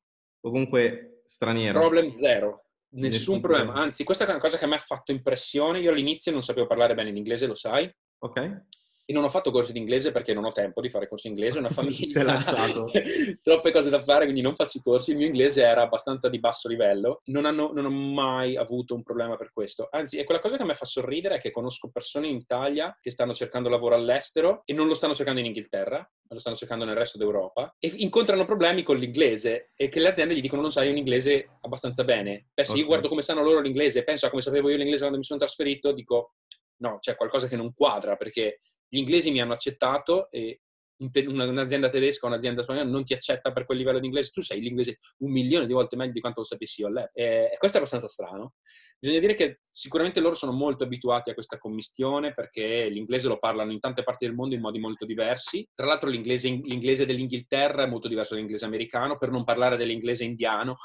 o 0.41 0.51
comunque 0.51 1.21
straniero. 1.27 1.79
Problem 1.79 2.15
zero, 2.15 2.62
nessun 2.93 3.41
problema. 3.41 3.75
Anzi, 3.75 4.05
questa 4.05 4.25
è 4.27 4.31
una 4.31 4.39
cosa 4.39 4.59
che 4.59 4.65
a 4.65 4.69
me 4.69 4.77
ha 4.77 4.81
fatto 4.81 5.13
impressione. 5.13 5.81
Io 5.81 5.91
all'inizio 5.91 6.33
non 6.33 6.43
sapevo 6.43 6.67
parlare 6.67 6.95
bene 6.95 7.11
l'inglese, 7.11 7.47
lo 7.47 7.55
sai. 7.55 7.93
Ok? 8.19 8.65
E 9.05 9.13
non 9.13 9.25
ho 9.25 9.29
fatto 9.29 9.51
corsi 9.51 9.73
di 9.73 9.79
inglese 9.79 10.13
perché 10.13 10.33
non 10.33 10.45
ho 10.45 10.53
tempo 10.53 10.81
di 10.81 10.89
fare 10.89 11.09
corsi 11.09 11.29
di 11.29 11.35
inglese, 11.35 11.59
una 11.59 11.71
famiglia, 11.71 12.41
troppe 13.43 13.73
cose 13.73 13.91
da 13.91 14.03
fare, 14.03 14.25
quindi 14.25 14.41
non 14.41 14.55
faccio 14.55 14.81
corsi. 14.83 15.11
Il 15.11 15.17
mio 15.17 15.27
inglese 15.27 15.63
era 15.63 15.83
abbastanza 15.83 16.29
di 16.29 16.39
basso 16.39 16.69
livello, 16.69 17.21
non, 17.27 17.45
hanno, 17.45 17.73
non 17.73 17.85
ho 17.85 17.91
mai 17.91 18.57
avuto 18.57 18.95
un 18.95 19.03
problema 19.03 19.37
per 19.37 19.53
questo. 19.53 19.89
Anzi, 19.91 20.19
è 20.19 20.25
quella 20.25 20.41
cosa 20.41 20.57
che 20.57 20.63
a 20.63 20.67
me 20.67 20.75
fa 20.75 20.85
sorridere 20.85 21.37
è 21.37 21.41
che 21.41 21.51
conosco 21.51 21.91
persone 21.91 22.29
in 22.29 22.37
Italia 22.37 22.97
che 23.01 23.11
stanno 23.11 23.35
cercando 23.35 23.69
lavoro 23.69 23.95
all'estero 23.95 24.63
e 24.65 24.73
non 24.73 24.87
lo 24.87 24.95
stanno 24.95 25.15
cercando 25.15 25.41
in 25.41 25.47
Inghilterra, 25.47 25.99
ma 25.99 26.35
lo 26.35 26.39
stanno 26.39 26.57
cercando 26.57 26.85
nel 26.85 26.97
resto 26.97 27.19
d'Europa 27.19 27.75
e 27.79 27.93
incontrano 27.97 28.45
problemi 28.45 28.83
con 28.83 28.97
l'inglese 28.97 29.73
e 29.77 29.89
che 29.89 30.01
le 30.01 30.09
aziende 30.09 30.35
gli 30.35 30.41
dicono 30.41 30.63
non 30.63 30.71
sai 30.71 30.89
un 30.89 30.97
inglese 30.97 31.57
abbastanza 31.61 32.05
bene. 32.05 32.49
Beh, 32.55 32.65
se 32.65 32.71
okay. 32.71 32.83
io 32.83 32.87
guardo 32.87 33.09
come 33.09 33.23
sanno 33.23 33.43
loro 33.43 33.61
l'inglese 33.61 34.01
e 34.01 34.05
penso 34.05 34.27
a 34.27 34.31
come 34.31 34.43
sapevo 34.43 34.71
io 34.71 34.77
l'inglese 34.77 35.01
quando 35.01 35.19
mi 35.19 35.25
sono 35.25 35.39
trasferito, 35.39 35.93
dico 35.93 36.35
no, 36.83 36.99
c'è 36.99 37.17
qualcosa 37.17 37.47
che 37.49 37.57
non 37.57 37.73
quadra 37.73 38.17
perché 38.17 38.61
gli 38.93 38.99
inglesi 38.99 39.31
mi 39.31 39.41
hanno 39.41 39.55
accettato 39.55 40.31
e 40.31 40.61
un'azienda 40.99 41.89
tedesca 41.89 42.27
o 42.27 42.29
un'azienda 42.29 42.61
spagnola 42.63 42.85
non 42.85 43.05
ti 43.05 43.15
accetta 43.15 43.51
per 43.51 43.65
quel 43.65 43.79
livello 43.79 43.99
di 43.99 44.05
inglese, 44.05 44.31
tu 44.33 44.43
sai 44.43 44.61
l'inglese 44.61 44.99
un 45.21 45.33
milione 45.33 45.67
di 45.67 45.73
volte 45.73 45.97
meglio 45.97 46.13
di 46.13 46.21
quanto 46.21 46.41
lo 46.41 46.47
sapessi 46.47 46.83
io 46.83 46.89
all'epoca. 46.89 47.13
E 47.15 47.57
questo 47.59 47.79
è 47.79 47.81
abbastanza 47.81 48.07
strano. 48.07 48.53
Bisogna 48.99 49.19
dire 49.19 49.35
che 49.35 49.61
sicuramente 49.71 50.21
loro 50.21 50.35
sono 50.35 50.53
molto 50.53 50.85
abituati 50.85 51.31
a 51.31 51.35
questa 51.35 51.57
commistione 51.57 52.35
perché 52.35 52.91
l'inglese 52.91 53.29
lo 53.29 53.39
parlano 53.39 53.73
in 53.73 53.81
tante 53.81 54.03
parti 54.03 54.27
del 54.27 54.35
mondo 54.35 54.55
in 54.55 54.61
modi 54.61 54.79
molto 54.79 55.07
diversi. 55.07 55.67
Tra 55.75 55.87
l'altro 55.87 56.11
l'inglese, 56.11 56.49
l'inglese 56.51 57.07
dell'Inghilterra 57.07 57.85
è 57.85 57.89
molto 57.89 58.09
diverso 58.09 58.35
dall'inglese 58.35 58.67
americano, 58.67 59.17
per 59.17 59.31
non 59.31 59.43
parlare 59.43 59.79
dell'inglese 59.79 60.25
indiano. 60.25 60.77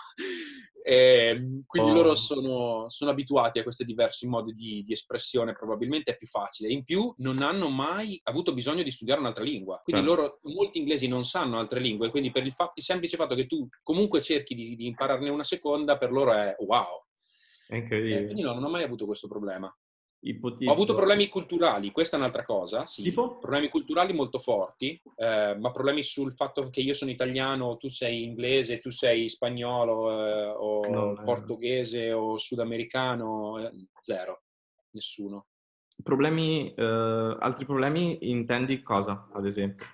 E 0.90 1.34
ehm, 1.36 1.64
quindi 1.66 1.90
oh. 1.90 1.94
loro 1.96 2.16
sono, 2.16 2.86
sono, 2.88 3.12
abituati 3.12 3.60
a 3.60 3.64
questi 3.64 3.84
diversi 3.84 4.26
modi 4.26 4.54
di, 4.54 4.84
di, 4.86 4.94
espressione, 4.94 5.52
probabilmente 5.52 6.12
è 6.12 6.18
più 6.18 6.28
facile. 6.28 6.72
In 6.72 6.86
più 6.86 7.14
non 7.18 7.42
hanno 7.42 7.68
mai 7.68 8.18
avuto 8.24 8.54
bisogno 8.54 8.84
di 8.84 8.92
studiare 8.92 9.20
un'altra 9.20 9.44
lingua. 9.44 9.82
Quindi 9.84 10.08
certo. 10.08 10.22
loro, 10.22 10.40
molti 10.44 10.80
inglesi 10.80 11.10
non 11.10 11.26
sanno 11.26 11.60
altre 11.60 11.82
lingue, 11.82 12.10
quindi 12.10 12.32
per 12.32 12.46
il, 12.46 12.54
fa- 12.54 12.72
il 12.74 12.84
semplice 12.84 13.18
fatto 13.18 13.36
che 13.36 13.48
tu 13.48 13.68
comunque 13.84 14.22
cerchi 14.22 14.56
di, 14.56 14.78
di, 14.78 14.86
impararne 14.86 15.30
una 15.30 15.44
seconda, 15.44 15.98
per 15.98 16.14
loro 16.14 16.32
è 16.32 16.56
wow. 16.60 17.04
È 17.68 17.76
incredibile. 17.76 18.20
Eh, 18.20 18.24
quindi 18.24 18.44
no, 18.44 18.54
non 18.54 18.64
ho 18.64 18.70
mai 18.70 18.84
avuto 18.84 19.06
questo 19.06 19.28
problema. 19.28 19.70
Ipotizzo. 20.20 20.70
Ho 20.70 20.74
avuto 20.74 20.96
problemi 20.96 21.28
culturali, 21.30 21.92
questa 21.92 22.16
è 22.16 22.20
un'altra 22.20 22.44
cosa, 22.44 22.86
sì. 22.86 23.04
Tipo? 23.04 23.38
Problemi 23.38 23.70
culturali 23.70 24.14
molto 24.14 24.40
forti, 24.40 25.00
eh, 25.16 25.56
ma 25.60 25.72
problemi 25.72 26.02
sul 26.02 26.34
fatto 26.34 26.70
che 26.70 26.82
io 26.82 26.94
sono 26.94 27.12
italiano, 27.12 27.78
tu 27.78 27.88
sei 27.88 28.24
inglese, 28.24 28.80
tu 28.80 28.90
sei 28.90 29.30
spagnolo 29.30 30.12
eh, 30.12 30.46
o 30.48 30.88
no, 30.90 31.22
portoghese 31.24 32.12
o 32.12 32.38
sudamericano, 32.38 33.60
eh, 33.60 33.72
zero, 34.02 34.42
nessuno. 34.92 35.46
Problemi, 36.04 36.74
eh, 36.74 37.38
altri 37.40 37.66
problemi 37.66 38.30
intendi 38.32 38.82
cosa, 38.82 39.30
ad 39.34 39.46
esempio? 39.46 39.86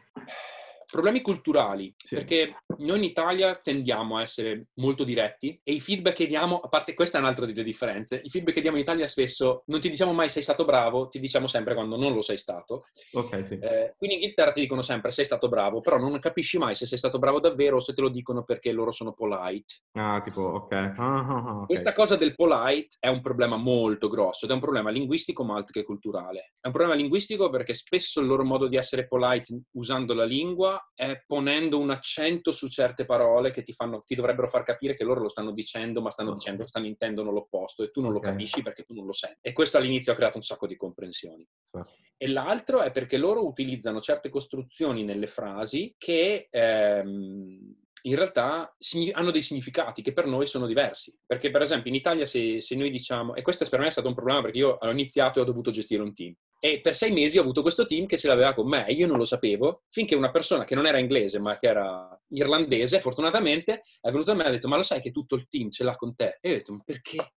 Problemi 0.93 1.21
culturali, 1.21 1.91
sì. 1.97 2.13
perché 2.13 2.55
noi 2.77 2.99
in 2.99 3.03
Italia 3.03 3.55
tendiamo 3.55 4.17
a 4.17 4.21
essere 4.21 4.67
molto 4.75 5.03
diretti 5.03 5.59
e 5.63 5.73
i 5.73 5.79
feedback 5.79 6.17
che 6.17 6.27
diamo, 6.27 6.59
a 6.59 6.67
parte 6.67 6.93
questa 6.93 7.17
è 7.17 7.21
un'altra 7.21 7.47
delle 7.47 7.63
differenze, 7.63 8.21
i 8.23 8.29
feedback 8.29 8.53
che 8.53 8.61
diamo 8.61 8.77
in 8.77 8.83
Italia 8.83 9.07
spesso 9.07 9.63
non 9.65 9.79
ti 9.79 9.89
diciamo 9.89 10.13
mai 10.13 10.29
sei 10.29 10.43
stato 10.43 10.65
bravo, 10.65 11.07
ti 11.07 11.19
diciamo 11.19 11.47
sempre 11.47 11.73
quando 11.73 11.97
non 11.97 12.13
lo 12.13 12.21
sei 12.21 12.37
stato. 12.37 12.83
Ok, 13.13 13.43
sì. 13.43 13.55
Eh, 13.55 13.95
qui 13.97 14.05
in 14.05 14.13
Inghilterra 14.13 14.51
ti 14.51 14.61
dicono 14.61 14.83
sempre 14.83 15.09
sei 15.09 15.25
stato 15.25 15.47
bravo, 15.47 15.81
però 15.81 15.97
non 15.97 16.19
capisci 16.19 16.59
mai 16.59 16.75
se 16.75 16.85
sei 16.85 16.99
stato 16.99 17.17
bravo 17.17 17.39
davvero 17.39 17.77
o 17.77 17.79
se 17.79 17.95
te 17.95 18.01
lo 18.01 18.09
dicono 18.09 18.43
perché 18.43 18.71
loro 18.71 18.91
sono 18.91 19.13
polite. 19.13 19.73
Ah, 19.93 20.21
tipo, 20.23 20.41
ok. 20.41 20.73
Ah, 20.73 20.93
ah, 20.97 21.25
ah, 21.25 21.53
okay. 21.55 21.65
Questa 21.65 21.93
cosa 21.93 22.17
del 22.17 22.35
polite 22.35 22.97
è 22.99 23.07
un 23.07 23.21
problema 23.21 23.57
molto 23.57 24.09
grosso 24.09 24.45
ed 24.45 24.51
è 24.51 24.53
un 24.53 24.59
problema 24.59 24.91
linguistico 24.91 25.43
ma 25.43 25.55
altro 25.55 25.71
che 25.71 25.83
culturale. 25.83 26.53
È 26.61 26.67
un 26.67 26.73
problema 26.73 26.93
linguistico 26.93 27.49
perché 27.49 27.73
spesso 27.73 28.19
il 28.19 28.27
loro 28.27 28.43
modo 28.43 28.67
di 28.67 28.77
essere 28.77 29.07
polite 29.07 29.55
usando 29.71 30.13
la 30.13 30.25
lingua 30.25 30.82
è 30.93 31.23
ponendo 31.25 31.79
un 31.79 31.89
accento 31.89 32.51
su 32.51 32.67
certe 32.67 33.05
parole 33.05 33.51
che 33.51 33.63
ti, 33.63 33.73
fanno, 33.73 33.99
ti 33.99 34.15
dovrebbero 34.15 34.47
far 34.47 34.63
capire 34.63 34.95
che 34.95 35.03
loro 35.03 35.21
lo 35.21 35.27
stanno 35.27 35.51
dicendo, 35.51 36.01
ma 36.01 36.11
stanno 36.11 36.33
dicendo, 36.33 36.65
stanno 36.65 36.85
intendono 36.85 37.31
l'opposto 37.31 37.83
e 37.83 37.91
tu 37.91 38.01
non 38.01 38.15
okay. 38.15 38.21
lo 38.21 38.29
capisci 38.31 38.61
perché 38.61 38.83
tu 38.83 38.93
non 38.93 39.05
lo 39.05 39.13
senti. 39.13 39.39
E 39.41 39.53
questo 39.53 39.77
all'inizio 39.77 40.11
ha 40.11 40.15
creato 40.15 40.37
un 40.37 40.43
sacco 40.43 40.67
di 40.67 40.75
comprensioni. 40.75 41.47
Certo. 41.63 41.91
E 42.17 42.27
l'altro 42.27 42.81
è 42.81 42.91
perché 42.91 43.17
loro 43.17 43.45
utilizzano 43.45 44.01
certe 44.01 44.29
costruzioni 44.29 45.03
nelle 45.03 45.27
frasi 45.27 45.95
che... 45.97 46.47
Ehm, 46.49 47.81
in 48.05 48.15
realtà 48.15 48.75
hanno 49.13 49.31
dei 49.31 49.41
significati 49.41 50.01
che 50.01 50.13
per 50.13 50.25
noi 50.25 50.45
sono 50.45 50.67
diversi. 50.67 51.15
Perché, 51.25 51.51
per 51.51 51.61
esempio, 51.61 51.89
in 51.89 51.95
Italia, 51.95 52.25
se, 52.25 52.61
se, 52.61 52.75
noi 52.75 52.89
diciamo, 52.89 53.35
e 53.35 53.41
questo 53.41 53.65
per 53.69 53.79
me 53.79 53.87
è 53.87 53.91
stato 53.91 54.07
un 54.07 54.13
problema 54.13 54.41
perché 54.41 54.57
io 54.57 54.77
ho 54.79 54.89
iniziato 54.89 55.39
e 55.39 55.41
ho 55.41 55.45
dovuto 55.45 55.71
gestire 55.71 56.01
un 56.01 56.13
team. 56.13 56.33
E 56.59 56.79
per 56.79 56.95
sei 56.95 57.11
mesi 57.11 57.37
ho 57.37 57.41
avuto 57.41 57.61
questo 57.61 57.85
team 57.85 58.05
che 58.05 58.17
ce 58.17 58.27
l'aveva 58.27 58.53
con 58.53 58.67
me 58.67 58.85
io 58.89 59.05
non 59.05 59.17
lo 59.17 59.25
sapevo, 59.25 59.83
finché 59.89 60.15
una 60.15 60.31
persona 60.31 60.63
che 60.63 60.75
non 60.75 60.85
era 60.85 60.97
inglese 60.97 61.37
ma 61.39 61.57
che 61.57 61.67
era 61.67 62.21
irlandese, 62.29 63.01
fortunatamente, 63.01 63.81
è 63.99 64.11
venuta 64.11 64.31
a 64.31 64.35
me 64.35 64.45
e 64.45 64.47
ha 64.47 64.51
detto: 64.51 64.67
Ma 64.67 64.77
lo 64.77 64.83
sai 64.83 65.01
che 65.01 65.11
tutto 65.11 65.35
il 65.35 65.47
team 65.47 65.69
ce 65.69 65.83
l'ha 65.83 65.95
con 65.95 66.15
te? 66.15 66.37
E 66.41 66.49
io 66.49 66.55
ho 66.55 66.57
detto: 66.57 66.73
Ma 66.73 66.81
perché? 66.85 67.33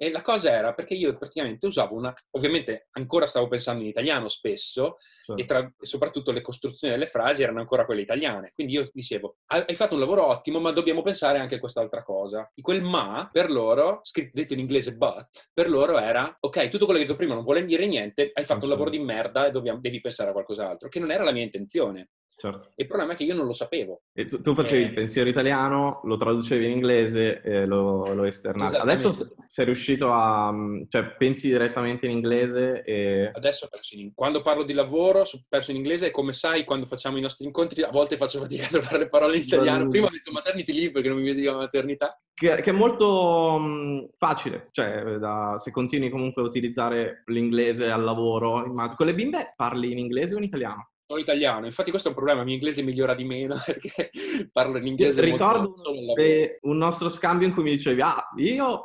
E 0.00 0.10
la 0.12 0.22
cosa 0.22 0.52
era 0.52 0.74
perché 0.74 0.94
io 0.94 1.12
praticamente 1.12 1.66
usavo 1.66 1.96
una, 1.96 2.14
ovviamente 2.30 2.86
ancora 2.92 3.26
stavo 3.26 3.48
pensando 3.48 3.82
in 3.82 3.88
italiano 3.88 4.28
spesso 4.28 4.96
sì. 5.24 5.32
e, 5.34 5.44
tra, 5.44 5.68
soprattutto 5.80 6.30
le 6.30 6.40
costruzioni 6.40 6.94
delle 6.94 7.06
frasi 7.06 7.42
erano 7.42 7.58
ancora 7.58 7.84
quelle 7.84 8.02
italiane. 8.02 8.52
Quindi 8.54 8.74
io 8.74 8.88
dicevo, 8.92 9.38
hai 9.46 9.74
fatto 9.74 9.94
un 9.94 10.00
lavoro 10.00 10.24
ottimo, 10.24 10.60
ma 10.60 10.70
dobbiamo 10.70 11.02
pensare 11.02 11.38
anche 11.38 11.56
a 11.56 11.58
quest'altra 11.58 12.04
cosa. 12.04 12.48
E 12.54 12.62
quel 12.62 12.80
ma, 12.80 13.28
per 13.30 13.50
loro, 13.50 13.98
scritto 14.02 14.30
detto 14.34 14.52
in 14.52 14.60
inglese 14.60 14.94
but, 14.94 15.50
per 15.52 15.68
loro 15.68 15.98
era, 15.98 16.36
ok, 16.38 16.68
tutto 16.68 16.84
quello 16.84 17.00
che 17.00 17.04
ho 17.04 17.08
detto 17.08 17.16
prima 17.16 17.34
non 17.34 17.42
vuole 17.42 17.64
dire 17.64 17.86
niente, 17.86 18.30
hai 18.32 18.44
fatto 18.44 18.64
un 18.64 18.70
lavoro 18.70 18.90
di 18.90 19.00
merda 19.00 19.46
e 19.46 19.50
dobbiamo, 19.50 19.80
devi 19.80 20.00
pensare 20.00 20.30
a 20.30 20.32
qualcos'altro, 20.32 20.88
che 20.88 21.00
non 21.00 21.10
era 21.10 21.24
la 21.24 21.32
mia 21.32 21.42
intenzione. 21.42 22.10
Certo. 22.38 22.70
Il 22.76 22.86
problema 22.86 23.14
è 23.14 23.16
che 23.16 23.24
io 23.24 23.34
non 23.34 23.46
lo 23.46 23.52
sapevo. 23.52 24.02
E 24.12 24.24
tu, 24.24 24.40
tu 24.40 24.54
facevi 24.54 24.84
eh... 24.84 24.86
il 24.86 24.94
pensiero 24.94 25.28
italiano, 25.28 26.00
lo 26.04 26.16
traducevi 26.16 26.66
in 26.66 26.70
inglese 26.70 27.40
e 27.42 27.66
lo, 27.66 28.14
lo 28.14 28.22
esternavi. 28.22 28.76
Adesso 28.76 29.10
sei 29.44 29.64
riuscito 29.64 30.12
a... 30.12 30.54
cioè 30.88 31.16
pensi 31.16 31.48
direttamente 31.48 32.06
in 32.06 32.12
inglese 32.12 32.84
e... 32.84 33.32
Adesso 33.34 33.66
penso 33.68 33.96
in... 33.96 34.14
Quando 34.14 34.40
parlo 34.40 34.62
di 34.62 34.72
lavoro, 34.72 35.24
penso 35.48 35.72
in 35.72 35.78
inglese 35.78 36.06
e 36.06 36.10
come 36.12 36.32
sai, 36.32 36.62
quando 36.62 36.86
facciamo 36.86 37.18
i 37.18 37.20
nostri 37.20 37.44
incontri, 37.44 37.82
a 37.82 37.90
volte 37.90 38.16
faccio 38.16 38.38
fatica 38.38 38.66
a 38.66 38.68
trovare 38.68 38.98
le 38.98 39.08
parole 39.08 39.36
in 39.36 39.42
italiano. 39.42 39.88
Prima 39.88 40.06
ho 40.06 40.10
detto 40.10 40.30
maternity 40.30 40.72
leave 40.72 40.92
perché 40.92 41.08
non 41.08 41.18
mi 41.18 41.26
vediva 41.26 41.56
maternità. 41.56 42.16
Che, 42.32 42.60
che, 42.60 42.70
è 42.70 42.72
molto 42.72 43.58
mh, 43.58 44.10
facile, 44.16 44.68
cioè 44.70 45.16
da, 45.18 45.58
se 45.58 45.72
continui 45.72 46.08
comunque 46.08 46.40
a 46.40 46.44
utilizzare 46.44 47.24
l'inglese 47.26 47.90
al 47.90 48.04
lavoro, 48.04 48.62
con 48.94 49.06
le 49.06 49.14
bimbe 49.14 49.54
parli 49.56 49.90
in 49.90 49.98
inglese 49.98 50.36
o 50.36 50.38
in 50.38 50.44
italiano? 50.44 50.90
Sono 51.08 51.20
italiano, 51.20 51.64
infatti 51.64 51.88
questo 51.88 52.08
è 52.08 52.10
un 52.10 52.16
problema, 52.18 52.40
il 52.40 52.46
mio 52.46 52.56
inglese 52.56 52.82
migliora 52.82 53.14
di 53.14 53.24
meno 53.24 53.56
perché 53.64 54.10
parlo 54.52 54.76
in 54.76 54.88
inglese 54.88 55.22
Ricordo 55.22 55.74
un 56.60 56.76
nostro 56.76 57.08
scambio 57.08 57.46
in 57.46 57.54
cui 57.54 57.62
mi 57.62 57.70
dicevi, 57.70 58.02
ah, 58.02 58.28
io, 58.36 58.84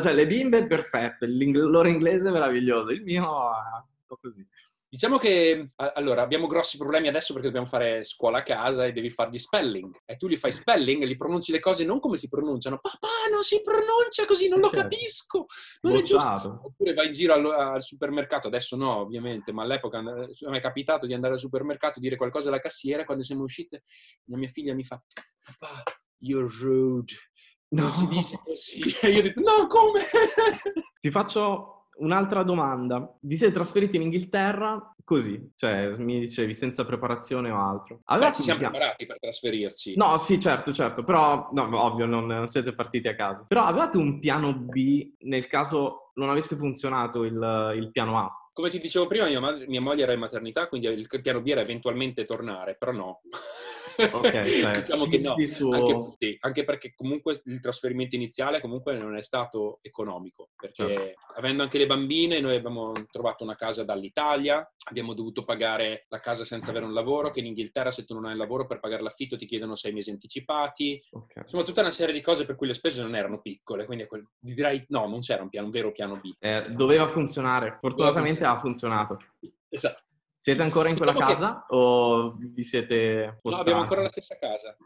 cioè 0.00 0.12
le 0.14 0.26
bimbe 0.26 0.66
perfette, 0.66 1.26
il 1.26 1.50
loro 1.52 1.88
inglese 1.88 2.30
è 2.30 2.32
meraviglioso, 2.32 2.90
il 2.90 3.02
mio 3.02 3.22
è 3.22 3.76
un 3.76 4.06
po' 4.06 4.16
così. 4.16 4.44
Diciamo 4.90 5.18
che 5.18 5.72
allora 5.76 6.22
abbiamo 6.22 6.46
grossi 6.46 6.78
problemi 6.78 7.08
adesso 7.08 7.34
perché 7.34 7.48
dobbiamo 7.48 7.66
fare 7.66 8.04
scuola 8.04 8.38
a 8.38 8.42
casa 8.42 8.86
e 8.86 8.92
devi 8.92 9.10
fargli 9.10 9.36
spelling. 9.36 9.94
E 10.06 10.16
tu 10.16 10.26
li 10.26 10.36
fai 10.36 10.50
spelling 10.50 11.02
e 11.02 11.06
gli 11.06 11.16
pronunci 11.16 11.52
le 11.52 11.60
cose 11.60 11.84
non 11.84 12.00
come 12.00 12.16
si 12.16 12.26
pronunciano. 12.26 12.78
Papà, 12.80 13.30
non 13.30 13.42
si 13.42 13.60
pronuncia 13.60 14.24
così, 14.26 14.48
non 14.48 14.60
lo 14.60 14.70
certo. 14.70 14.88
capisco. 14.88 15.46
Non 15.82 15.96
è 15.96 16.00
giusto. 16.00 16.62
Oppure 16.64 16.94
vai 16.94 17.06
in 17.06 17.12
giro 17.12 17.34
al, 17.34 17.44
al, 17.44 17.82
supermercato, 17.82 18.46
adesso 18.46 18.76
no, 18.76 18.96
ovviamente, 18.96 19.52
ma 19.52 19.62
all'epoca 19.62 20.00
mi 20.00 20.56
è 20.56 20.60
capitato 20.60 21.04
di 21.04 21.12
andare 21.12 21.34
al 21.34 21.38
supermercato 21.38 21.98
e 21.98 22.00
dire 22.00 22.16
qualcosa 22.16 22.48
alla 22.48 22.58
cassiera. 22.58 23.04
Quando 23.04 23.22
siamo 23.22 23.42
uscite, 23.42 23.82
la 24.24 24.38
mia 24.38 24.48
figlia 24.48 24.72
mi 24.72 24.84
fa: 24.84 24.98
Papà, 25.44 25.82
you're 26.20 26.48
rude. 26.62 27.12
Non 27.70 27.88
no. 27.88 27.92
si 27.92 28.08
dice 28.08 28.40
così. 28.42 28.80
E 29.04 29.10
io 29.10 29.18
ho 29.18 29.22
detto: 29.22 29.40
No, 29.40 29.66
come? 29.66 30.00
Ti 30.98 31.10
faccio 31.10 31.77
Un'altra 31.98 32.42
domanda. 32.42 33.16
Vi 33.20 33.36
siete 33.36 33.52
trasferiti 33.52 33.96
in 33.96 34.02
Inghilterra 34.02 34.94
così? 35.08 35.52
Cioè, 35.56 35.96
mi 35.96 36.20
dicevi, 36.20 36.52
senza 36.52 36.84
preparazione 36.84 37.50
o 37.50 37.58
altro? 37.58 38.02
Beh, 38.04 38.32
ci 38.34 38.42
siamo 38.42 38.60
preparati 38.60 39.06
per 39.06 39.18
trasferirci. 39.18 39.96
No, 39.96 40.18
sì, 40.18 40.38
certo, 40.38 40.70
certo. 40.70 41.02
Però, 41.02 41.48
no, 41.52 41.82
ovvio, 41.82 42.04
non, 42.04 42.46
siete 42.46 42.74
partiti 42.74 43.08
a 43.08 43.14
caso. 43.14 43.46
Però 43.48 43.64
avevate 43.64 43.96
un 43.96 44.18
piano 44.18 44.52
B 44.52 45.14
nel 45.20 45.46
caso 45.46 46.12
non 46.16 46.28
avesse 46.28 46.56
funzionato 46.56 47.24
il, 47.24 47.72
il 47.76 47.90
piano 47.90 48.18
A? 48.18 48.30
Come 48.52 48.68
ti 48.68 48.80
dicevo 48.80 49.06
prima, 49.06 49.26
mia, 49.28 49.40
mia 49.66 49.80
moglie 49.80 50.02
era 50.02 50.12
in 50.12 50.18
maternità, 50.18 50.68
quindi 50.68 50.88
il 50.88 51.08
piano 51.22 51.40
B 51.40 51.46
era 51.46 51.62
eventualmente 51.62 52.24
tornare, 52.26 52.76
però 52.78 52.92
no. 52.92 53.20
Ok, 53.98 54.30
cioè, 54.62 54.80
diciamo 54.80 55.06
che 55.06 55.18
no, 55.18 55.34
su... 55.48 55.70
anche, 55.70 56.16
sì, 56.18 56.36
anche, 56.40 56.64
perché 56.64 56.92
comunque 56.94 57.40
il 57.44 57.60
trasferimento 57.60 58.14
iniziale 58.14 58.60
comunque 58.60 58.96
non 58.96 59.16
è 59.16 59.22
stato 59.22 59.78
economico, 59.82 60.50
perché 60.56 60.86
certo. 60.86 61.20
avendo 61.36 61.64
anche 61.64 61.78
le 61.78 61.86
bambine 61.86 62.40
noi 62.40 62.54
abbiamo 62.54 62.92
trovato 63.10 63.42
una 63.42 63.56
casa 63.56 63.82
dall'Italia, 63.82 64.68
abbiamo 64.88 65.14
dovuto 65.14 65.44
pagare 65.44 66.06
la 66.08 66.20
casa 66.20 66.44
senza 66.44 66.70
avere 66.70 66.84
un 66.84 66.94
lavoro, 66.94 67.30
che 67.30 67.40
in 67.40 67.46
Inghilterra 67.46 67.90
se 67.90 68.04
tu 68.04 68.14
non 68.14 68.26
hai 68.26 68.32
il 68.32 68.38
lavoro 68.38 68.66
per 68.66 68.78
pagare 68.78 69.02
l'affitto 69.02 69.36
ti 69.36 69.46
chiedono 69.46 69.74
sei 69.74 69.92
mesi 69.92 70.10
anticipati, 70.10 71.02
okay. 71.10 71.42
insomma 71.42 71.64
tutta 71.64 71.80
una 71.80 71.90
serie 71.90 72.14
di 72.14 72.20
cose 72.20 72.44
per 72.44 72.54
cui 72.54 72.68
le 72.68 72.74
spese 72.74 73.02
non 73.02 73.16
erano 73.16 73.40
piccole, 73.40 73.84
quindi 73.84 74.06
quel, 74.06 74.24
direi 74.38 74.84
no, 74.88 75.06
non 75.08 75.20
c'era 75.20 75.42
un, 75.42 75.48
piano, 75.48 75.66
un 75.66 75.72
vero 75.72 75.90
piano 75.90 76.16
B. 76.16 76.34
Eh, 76.38 76.66
doveva 76.70 77.08
funzionare, 77.08 77.78
fortunatamente 77.80 78.40
doveva 78.40 78.60
funzionare. 78.60 79.02
ha 79.02 79.06
funzionato. 79.06 79.58
Esatto. 79.68 80.02
Siete 80.40 80.62
ancora 80.62 80.88
in 80.88 80.96
quella 80.96 81.14
casa 81.14 81.64
che... 81.66 81.74
o 81.74 82.36
vi 82.38 82.62
siete 82.62 83.38
postati? 83.42 83.54
No, 83.54 83.60
abbiamo 83.60 83.80
ancora 83.80 84.02
la 84.02 84.10
stessa 84.10 84.38
casa. 84.38 84.76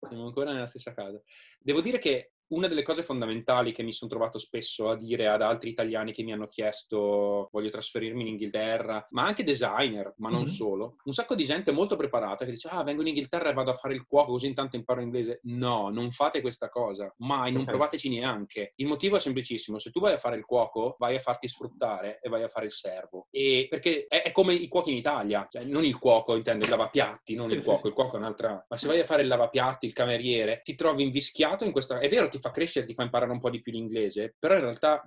Siamo 0.00 0.26
ancora 0.26 0.52
nella 0.52 0.66
stessa 0.66 0.92
casa. 0.92 1.20
Devo 1.58 1.80
dire 1.80 1.98
che 1.98 2.34
una 2.48 2.68
delle 2.68 2.82
cose 2.82 3.02
fondamentali 3.02 3.72
che 3.72 3.82
mi 3.82 3.92
sono 3.92 4.10
trovato 4.10 4.38
spesso 4.38 4.88
a 4.88 4.96
dire 4.96 5.28
ad 5.28 5.42
altri 5.42 5.70
italiani 5.70 6.12
che 6.12 6.22
mi 6.22 6.32
hanno 6.32 6.46
chiesto 6.46 7.48
voglio 7.52 7.70
trasferirmi 7.70 8.22
in 8.22 8.28
Inghilterra, 8.28 9.06
ma 9.10 9.24
anche 9.24 9.44
designer, 9.44 10.14
ma 10.18 10.30
non 10.30 10.40
mm-hmm. 10.40 10.48
solo, 10.48 10.96
un 11.04 11.12
sacco 11.12 11.34
di 11.34 11.44
gente 11.44 11.72
molto 11.72 11.96
preparata 11.96 12.44
che 12.44 12.50
dice 12.50 12.68
ah 12.68 12.82
vengo 12.82 13.02
in 13.02 13.08
Inghilterra 13.08 13.50
e 13.50 13.54
vado 13.54 13.70
a 13.70 13.74
fare 13.74 13.94
il 13.94 14.06
cuoco 14.06 14.32
così 14.32 14.46
intanto 14.46 14.76
imparo 14.76 15.00
inglese. 15.00 15.40
No, 15.44 15.88
non 15.88 16.10
fate 16.10 16.40
questa 16.40 16.68
cosa, 16.68 17.12
mai, 17.18 17.52
non 17.52 17.62
okay. 17.62 17.74
provateci 17.74 18.08
neanche. 18.08 18.72
Il 18.76 18.86
motivo 18.86 19.16
è 19.16 19.20
semplicissimo, 19.20 19.78
se 19.78 19.90
tu 19.90 20.00
vai 20.00 20.12
a 20.14 20.18
fare 20.18 20.36
il 20.36 20.44
cuoco 20.44 20.96
vai 20.98 21.16
a 21.16 21.20
farti 21.20 21.48
sfruttare 21.48 22.20
e 22.22 22.28
vai 22.28 22.42
a 22.42 22.48
fare 22.48 22.66
il 22.66 22.72
servo. 22.72 23.26
E 23.30 23.66
perché 23.68 24.06
è, 24.06 24.22
è 24.22 24.32
come 24.32 24.54
i 24.54 24.68
cuochi 24.68 24.90
in 24.90 24.96
Italia, 24.96 25.46
cioè, 25.50 25.64
non 25.64 25.84
il 25.84 25.98
cuoco 25.98 26.36
intendo 26.36 26.64
il 26.64 26.70
lavapiatti, 26.70 27.34
non 27.34 27.50
il 27.50 27.62
cuoco, 27.62 27.88
il 27.88 27.94
cuoco 27.94 28.16
è 28.16 28.18
un'altra, 28.18 28.64
ma 28.68 28.76
se 28.76 28.86
vai 28.86 29.00
a 29.00 29.04
fare 29.04 29.22
il 29.22 29.28
lavapiatti, 29.28 29.86
il 29.86 29.92
cameriere, 29.92 30.60
ti 30.62 30.74
trovi 30.74 31.02
invischiato 31.02 31.64
in 31.64 31.72
questa... 31.72 31.98
È 31.98 32.08
vero, 32.08 32.28
ti 32.28 32.37
ti 32.38 32.40
fa 32.40 32.50
crescere, 32.50 32.86
ti 32.86 32.94
fa 32.94 33.02
imparare 33.02 33.32
un 33.32 33.40
po' 33.40 33.50
di 33.50 33.60
più 33.60 33.72
l'inglese, 33.72 34.34
però 34.38 34.54
in 34.54 34.60
realtà 34.60 35.04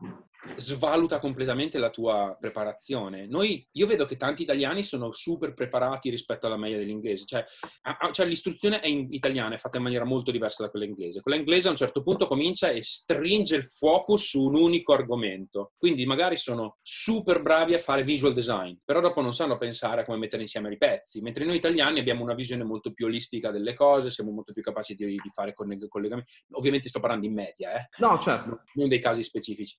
svaluta 0.55 1.19
completamente 1.19 1.77
la 1.77 1.89
tua 1.89 2.35
preparazione. 2.39 3.27
Noi, 3.27 3.65
io 3.73 3.87
vedo 3.87 4.05
che 4.05 4.17
tanti 4.17 4.41
italiani 4.41 4.83
sono 4.83 5.11
super 5.11 5.53
preparati 5.53 6.09
rispetto 6.09 6.47
alla 6.47 6.57
media 6.57 6.77
dell'inglese, 6.77 7.25
cioè, 7.25 7.43
a, 7.83 8.11
cioè 8.11 8.25
l'istruzione 8.25 8.79
è 8.79 8.87
in 8.87 9.07
italiana, 9.11 9.55
è 9.55 9.57
fatta 9.57 9.77
in 9.77 9.83
maniera 9.83 10.05
molto 10.05 10.31
diversa 10.31 10.63
da 10.63 10.69
quella 10.69 10.85
inglese. 10.85 11.21
Quella 11.21 11.37
inglese 11.37 11.67
a 11.67 11.71
un 11.71 11.77
certo 11.77 12.01
punto 12.01 12.27
comincia 12.27 12.69
e 12.69 12.83
stringe 12.83 13.55
il 13.55 13.65
focus 13.65 14.29
su 14.29 14.43
un 14.43 14.55
unico 14.55 14.93
argomento. 14.93 15.73
Quindi 15.77 16.05
magari 16.05 16.37
sono 16.37 16.77
super 16.81 17.41
bravi 17.41 17.73
a 17.73 17.79
fare 17.79 18.03
visual 18.03 18.33
design, 18.33 18.75
però 18.83 18.99
dopo 18.99 19.21
non 19.21 19.33
sanno 19.33 19.57
pensare 19.57 20.01
a 20.01 20.05
come 20.05 20.17
mettere 20.17 20.41
insieme 20.41 20.71
i 20.71 20.77
pezzi, 20.77 21.21
mentre 21.21 21.45
noi 21.45 21.57
italiani 21.57 21.99
abbiamo 21.99 22.23
una 22.23 22.33
visione 22.33 22.63
molto 22.63 22.91
più 22.91 23.05
olistica 23.05 23.51
delle 23.51 23.73
cose, 23.73 24.09
siamo 24.09 24.31
molto 24.31 24.53
più 24.53 24.63
capaci 24.63 24.95
di, 24.95 25.05
di 25.05 25.29
fare 25.33 25.53
collegamenti. 25.53 26.31
Ovviamente 26.51 26.89
sto 26.89 26.99
parlando 26.99 27.20
in 27.25 27.33
media, 27.33 27.73
eh? 27.73 27.89
No, 27.97 28.17
certo. 28.17 28.63
Non 28.73 28.87
dei 28.89 28.99
casi 28.99 29.23
specifici. 29.23 29.75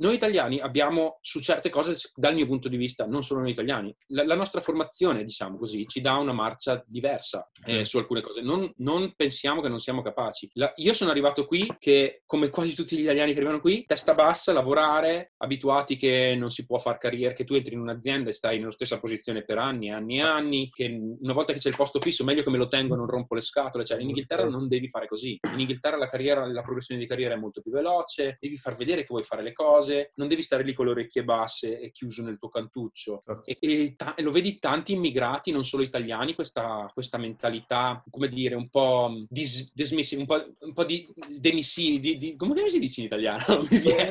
Noi 0.00 0.14
italiani 0.14 0.60
abbiamo 0.60 1.18
su 1.20 1.40
certe 1.40 1.68
cose, 1.68 1.94
dal 2.14 2.34
mio 2.34 2.46
punto 2.46 2.68
di 2.68 2.78
vista, 2.78 3.04
non 3.04 3.22
solo 3.22 3.40
noi 3.40 3.50
italiani, 3.50 3.94
la, 4.08 4.24
la 4.24 4.34
nostra 4.34 4.60
formazione, 4.60 5.24
diciamo 5.24 5.58
così, 5.58 5.86
ci 5.86 6.00
dà 6.00 6.14
una 6.14 6.32
marcia 6.32 6.82
diversa 6.86 7.50
eh, 7.66 7.84
su 7.84 7.98
alcune 7.98 8.22
cose. 8.22 8.40
Non, 8.40 8.72
non, 8.78 9.12
pensiamo 9.14 9.60
che 9.60 9.68
non 9.68 9.78
siamo 9.78 10.00
capaci. 10.00 10.48
La, 10.54 10.72
io 10.76 10.94
sono 10.94 11.10
arrivato 11.10 11.44
qui 11.44 11.70
che, 11.78 12.22
come 12.24 12.48
quasi 12.48 12.74
tutti 12.74 12.96
gli 12.96 13.02
italiani 13.02 13.32
che 13.32 13.38
arrivano 13.40 13.60
qui, 13.60 13.84
testa 13.84 14.14
bassa, 14.14 14.54
lavorare, 14.54 15.34
abituati 15.36 15.96
che 15.96 16.34
non 16.34 16.48
si 16.48 16.64
può 16.64 16.78
fare 16.78 16.96
carriera, 16.96 17.34
che 17.34 17.44
tu 17.44 17.52
entri 17.52 17.74
in 17.74 17.80
un'azienda 17.80 18.30
e 18.30 18.32
stai 18.32 18.58
nella 18.58 18.70
stessa 18.70 18.98
posizione 18.98 19.44
per 19.44 19.58
anni 19.58 19.88
e 19.88 19.92
anni 19.92 20.16
e 20.16 20.22
anni, 20.22 20.68
che 20.70 20.86
una 21.20 21.34
volta 21.34 21.52
che 21.52 21.58
c'è 21.58 21.68
il 21.68 21.76
posto 21.76 22.00
fisso, 22.00 22.24
meglio 22.24 22.42
che 22.42 22.50
me 22.50 22.56
lo 22.56 22.68
tengo, 22.68 22.96
non 22.96 23.06
rompo 23.06 23.34
le 23.34 23.42
scatole. 23.42 23.84
Cioè, 23.84 24.00
in 24.00 24.08
Inghilterra 24.08 24.48
non 24.48 24.66
devi 24.66 24.88
fare 24.88 25.06
così. 25.06 25.38
In 25.52 25.60
Inghilterra 25.60 25.98
la 25.98 26.08
carriera, 26.08 26.46
la 26.46 26.62
progressione 26.62 26.98
di 27.02 27.06
carriera 27.06 27.34
è 27.34 27.38
molto 27.38 27.60
più 27.60 27.70
veloce, 27.70 28.38
devi 28.40 28.56
far 28.56 28.76
vedere 28.76 29.02
che 29.02 29.08
vuoi 29.10 29.24
fare 29.24 29.42
le 29.42 29.52
cose 29.52 29.88
cose, 29.90 30.12
non 30.14 30.28
devi 30.28 30.42
stare 30.42 30.62
lì 30.62 30.72
con 30.72 30.86
le 30.86 30.92
orecchie 30.92 31.24
basse 31.24 31.80
e 31.80 31.90
chiuso 31.90 32.22
nel 32.22 32.38
tuo 32.38 32.48
cantuccio. 32.48 33.22
Certo. 33.26 33.46
E, 33.46 33.58
e, 33.60 33.94
ta- 33.96 34.14
e, 34.14 34.22
lo 34.22 34.30
vedi 34.30 34.58
tanti 34.58 34.92
immigrati, 34.92 35.50
non 35.50 35.64
solo 35.64 35.82
italiani, 35.82 36.34
questa, 36.34 36.90
questa 36.94 37.18
mentalità, 37.18 38.02
come 38.10 38.28
dire, 38.28 38.54
un 38.54 38.68
po' 38.68 39.24
dis- 39.28 39.70
dismissiva, 39.74 40.20
un 40.20 40.26
po', 40.26 40.66
un 40.66 40.72
po' 40.72 40.84
di 40.84 41.08
demissivi, 41.38 42.00
di, 42.00 42.18
di, 42.18 42.36
come 42.36 42.68
si 42.68 42.78
dice 42.78 43.00
in 43.00 43.06
italiano? 43.06 43.42
Non 43.48 43.66
mi 43.68 43.78
viene. 43.78 44.10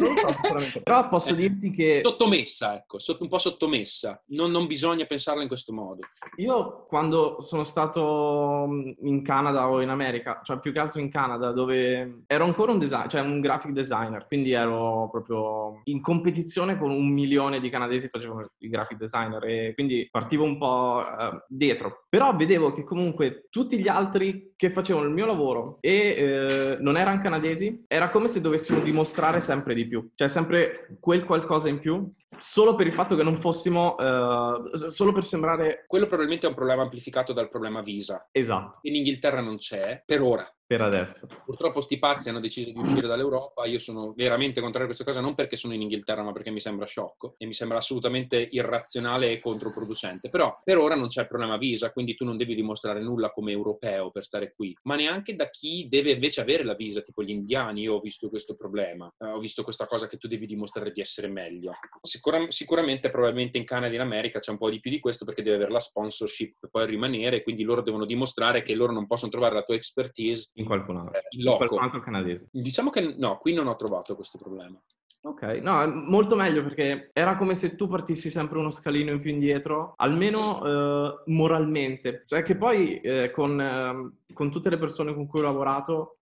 Però 0.83 1.07
posso 1.07 1.33
dirti 1.33 1.71
che... 1.71 2.01
Sottomessa, 2.03 2.75
ecco, 2.75 2.99
sott- 2.99 3.21
un 3.21 3.27
po' 3.27 3.37
sottomessa. 3.37 4.21
Non, 4.27 4.51
non 4.51 4.67
bisogna 4.67 5.05
pensarla 5.05 5.41
in 5.41 5.47
questo 5.47 5.73
modo. 5.73 6.01
Io 6.37 6.85
quando 6.87 7.39
sono 7.39 7.63
stato 7.63 8.67
in 8.99 9.21
Canada 9.23 9.69
o 9.69 9.81
in 9.81 9.89
America, 9.89 10.41
cioè 10.43 10.59
più 10.59 10.71
che 10.71 10.79
altro 10.79 10.99
in 10.99 11.09
Canada, 11.09 11.51
dove 11.51 12.23
ero 12.27 12.43
ancora 12.43 12.71
un 12.71 12.79
designer, 12.79 13.09
cioè 13.09 13.21
un 13.21 13.39
graphic 13.39 13.71
designer, 13.71 14.25
quindi 14.27 14.51
ero 14.51 15.09
proprio 15.09 15.68
in 15.85 16.01
competizione 16.01 16.77
con 16.77 16.91
un 16.91 17.09
milione 17.09 17.59
di 17.59 17.69
canadesi 17.69 18.05
che 18.09 18.19
facevano 18.19 18.49
i 18.59 18.69
graphic 18.69 18.97
designer 18.97 19.43
e 19.45 19.73
quindi 19.73 20.07
partivo 20.11 20.43
un 20.43 20.57
po' 20.57 21.03
uh, 21.03 21.43
dietro. 21.47 22.05
Però 22.09 22.35
vedevo 22.35 22.71
che 22.71 22.83
comunque 22.83 23.47
tutti 23.49 23.79
gli 23.79 23.87
altri 23.87 24.53
che 24.55 24.69
facevano 24.69 25.07
il 25.07 25.13
mio 25.13 25.25
lavoro 25.25 25.77
e 25.81 26.77
uh, 26.77 26.83
non 26.83 26.97
erano 26.97 27.21
canadesi, 27.21 27.83
era 27.87 28.09
come 28.09 28.27
se 28.27 28.41
dovessimo 28.41 28.79
dimostrare 28.79 29.39
sempre 29.39 29.73
di 29.73 29.87
più, 29.87 30.09
cioè 30.15 30.27
sempre 30.27 30.97
quel 30.99 31.25
qualcosa 31.25 31.69
in 31.69 31.79
più 31.79 32.11
solo 32.37 32.75
per 32.75 32.87
il 32.87 32.93
fatto 32.93 33.15
che 33.15 33.23
non 33.23 33.35
fossimo, 33.35 33.95
uh, 33.95 34.75
solo 34.87 35.11
per 35.11 35.23
sembrare... 35.23 35.83
Quello 35.87 36.05
probabilmente 36.05 36.45
è 36.45 36.49
un 36.49 36.55
problema 36.55 36.83
amplificato 36.83 37.33
dal 37.33 37.49
problema 37.49 37.81
visa. 37.81 38.27
Esatto. 38.31 38.79
In 38.83 38.95
Inghilterra 38.95 39.41
non 39.41 39.57
c'è, 39.57 40.01
per 40.05 40.21
ora. 40.21 40.47
Per 40.69 40.81
adesso. 40.81 41.27
Purtroppo 41.45 41.81
sti 41.81 41.97
pazzi 41.97 42.29
hanno 42.29 42.39
deciso 42.39 42.69
di 42.69 42.77
uscire 42.77 43.07
dall'Europa, 43.07 43.65
io 43.65 43.79
sono 43.79 44.13
veramente 44.15 44.61
contrario 44.61 44.83
a 44.83 44.93
questa 44.93 45.03
cosa, 45.03 45.19
non 45.19 45.33
perché 45.33 45.55
sono 45.55 45.73
in 45.73 45.81
Inghilterra, 45.81 46.21
ma 46.21 46.31
perché 46.31 46.51
mi 46.51 46.59
sembra 46.59 46.85
sciocco 46.85 47.33
e 47.39 47.47
mi 47.47 47.55
sembra 47.55 47.79
assolutamente 47.79 48.37
irrazionale 48.51 49.31
e 49.31 49.39
controproducente. 49.39 50.29
Però 50.29 50.59
per 50.63 50.77
ora 50.77 50.93
non 50.93 51.07
c'è 51.07 51.21
il 51.21 51.27
problema 51.27 51.57
visa, 51.57 51.91
quindi 51.91 52.13
tu 52.13 52.23
non 52.23 52.37
devi 52.37 52.53
dimostrare 52.53 53.01
nulla 53.01 53.31
come 53.31 53.51
europeo 53.51 54.11
per 54.11 54.25
stare 54.25 54.53
qui, 54.53 54.77
ma 54.83 54.95
neanche 54.95 55.35
da 55.35 55.49
chi 55.49 55.87
deve 55.89 56.11
invece 56.11 56.41
avere 56.41 56.61
la 56.63 56.75
visa, 56.75 57.01
tipo 57.01 57.23
gli 57.23 57.31
indiani, 57.31 57.81
io 57.81 57.95
ho 57.95 57.99
visto 57.99 58.29
questo 58.29 58.53
problema, 58.53 59.11
eh, 59.17 59.25
ho 59.25 59.39
visto 59.39 59.63
questa 59.63 59.87
cosa 59.87 60.05
che 60.05 60.17
tu 60.17 60.27
devi 60.27 60.45
dimostrare 60.45 60.91
di 60.91 61.01
essere 61.01 61.29
meglio. 61.29 61.71
Sicura- 62.03 62.51
sicuramente, 62.51 63.09
probabilmente 63.09 63.57
in 63.57 63.65
Canada 63.65 63.93
e 63.93 63.95
in 63.95 64.01
America 64.01 64.37
c'è 64.37 64.51
un 64.51 64.59
po' 64.59 64.69
di 64.69 64.79
più 64.79 64.91
di 64.91 64.99
questo 64.99 65.25
perché 65.25 65.41
deve 65.41 65.55
avere 65.55 65.71
la 65.71 65.79
sponsorship 65.79 66.57
per 66.59 66.69
poi 66.69 66.85
rimanere, 66.85 67.41
quindi 67.41 67.63
loro 67.63 67.81
devono 67.81 68.05
dimostrare 68.05 68.61
che 68.61 68.75
loro 68.75 68.93
non 68.93 69.07
possono 69.07 69.31
trovare 69.31 69.55
la 69.55 69.63
tua 69.63 69.73
expertise 69.73 70.49
in 70.59 70.65
qualcun 70.65 70.97
altro. 70.97 71.17
Eh, 71.17 71.21
in 71.31 71.55
qualcun 71.55 71.79
altro 71.79 72.01
canadese. 72.01 72.47
Diciamo 72.51 72.89
che 72.89 73.15
no, 73.17 73.37
qui 73.37 73.53
non 73.53 73.67
ho 73.67 73.75
trovato 73.75 74.15
questo 74.15 74.37
problema. 74.37 74.79
Ok, 75.21 75.41
no, 75.61 75.81
è 75.81 75.85
molto 75.85 76.37
meglio 76.37 76.63
perché 76.63 77.09
era 77.11 77.35
come 77.35 77.53
se 77.53 77.75
tu 77.75 77.89
partissi 77.89 78.29
sempre 78.29 78.57
uno 78.57 78.71
scalino 78.71 79.11
in 79.11 79.19
più 79.19 79.31
indietro, 79.31 79.93
almeno 79.97 80.63
eh, 80.63 81.23
moralmente. 81.25 82.23
Cioè 82.25 82.41
che 82.41 82.55
poi 82.55 83.01
eh, 83.01 83.29
con, 83.29 83.59
eh, 83.59 84.33
con, 84.33 84.49
tutte 84.49 84.69
le 84.69 84.77
persone 84.77 85.13
con 85.13 85.27
cui 85.27 85.41
ho 85.41 85.43
lavorato 85.43 86.19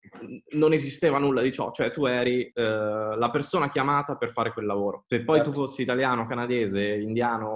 non 0.53 0.73
esisteva 0.73 1.19
nulla 1.19 1.43
di 1.43 1.53
ciò, 1.53 1.73
cioè 1.73 1.91
tu 1.91 2.07
eri 2.07 2.51
eh, 2.55 2.63
la 2.63 3.29
persona 3.31 3.69
chiamata 3.69 4.17
per 4.17 4.31
fare 4.31 4.53
quel 4.53 4.65
lavoro. 4.65 5.05
Se 5.09 5.23
poi 5.23 5.39
tu 5.39 5.47
certo. 5.47 5.61
fossi 5.61 5.83
italiano, 5.83 6.27
canadese, 6.27 6.83
indiano 6.95 7.49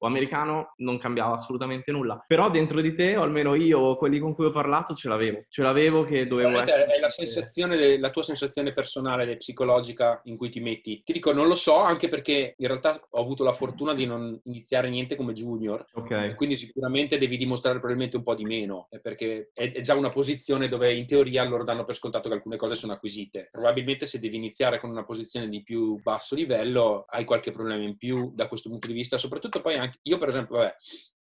o 0.00 0.06
americano 0.06 0.74
non 0.78 0.98
cambiava 0.98 1.34
assolutamente 1.34 1.92
nulla. 1.92 2.22
Però 2.26 2.50
dentro 2.50 2.80
di 2.80 2.94
te, 2.94 3.16
o 3.16 3.22
almeno 3.22 3.54
io 3.54 3.78
o 3.78 3.96
quelli 3.96 4.18
con 4.18 4.34
cui 4.34 4.46
ho 4.46 4.50
parlato, 4.50 4.94
ce 4.94 5.08
l'avevo. 5.08 5.44
Ce 5.48 5.62
l'avevo 5.62 6.04
che 6.04 6.26
dovevo 6.26 6.60
essere... 6.60 6.86
È 6.86 6.98
la, 6.98 7.08
sensazione, 7.08 7.98
la 7.98 8.10
tua 8.10 8.22
sensazione 8.22 8.72
personale, 8.72 9.36
psicologica 9.36 10.20
in 10.24 10.36
cui 10.36 10.50
ti 10.50 10.60
metti. 10.60 10.73
Ti 10.80 11.12
dico, 11.12 11.32
non 11.32 11.46
lo 11.46 11.54
so, 11.54 11.78
anche 11.78 12.08
perché 12.08 12.54
in 12.56 12.66
realtà 12.66 13.00
ho 13.10 13.20
avuto 13.20 13.44
la 13.44 13.52
fortuna 13.52 13.94
di 13.94 14.06
non 14.06 14.40
iniziare 14.44 14.88
niente 14.88 15.16
come 15.16 15.32
junior. 15.32 15.84
Ok. 15.94 16.34
Quindi 16.34 16.56
sicuramente 16.56 17.18
devi 17.18 17.36
dimostrare 17.36 17.78
probabilmente 17.78 18.16
un 18.16 18.22
po' 18.22 18.34
di 18.34 18.44
meno, 18.44 18.88
eh, 18.90 19.00
perché 19.00 19.50
è, 19.52 19.72
è 19.72 19.80
già 19.80 19.94
una 19.94 20.10
posizione 20.10 20.68
dove 20.68 20.92
in 20.94 21.06
teoria 21.06 21.44
loro 21.44 21.64
danno 21.64 21.84
per 21.84 21.94
scontato 21.94 22.28
che 22.28 22.34
alcune 22.34 22.56
cose 22.56 22.74
sono 22.74 22.92
acquisite. 22.92 23.48
Probabilmente 23.50 24.06
se 24.06 24.18
devi 24.18 24.36
iniziare 24.36 24.80
con 24.80 24.90
una 24.90 25.04
posizione 25.04 25.48
di 25.48 25.62
più 25.62 26.00
basso 26.02 26.34
livello 26.34 27.04
hai 27.08 27.24
qualche 27.24 27.50
problema 27.50 27.82
in 27.82 27.96
più 27.96 28.32
da 28.34 28.48
questo 28.48 28.68
punto 28.68 28.86
di 28.86 28.92
vista, 28.92 29.18
soprattutto 29.18 29.60
poi 29.60 29.76
anche 29.76 29.98
io 30.02 30.18
per 30.18 30.28
esempio, 30.28 30.56
vabbè, 30.56 30.74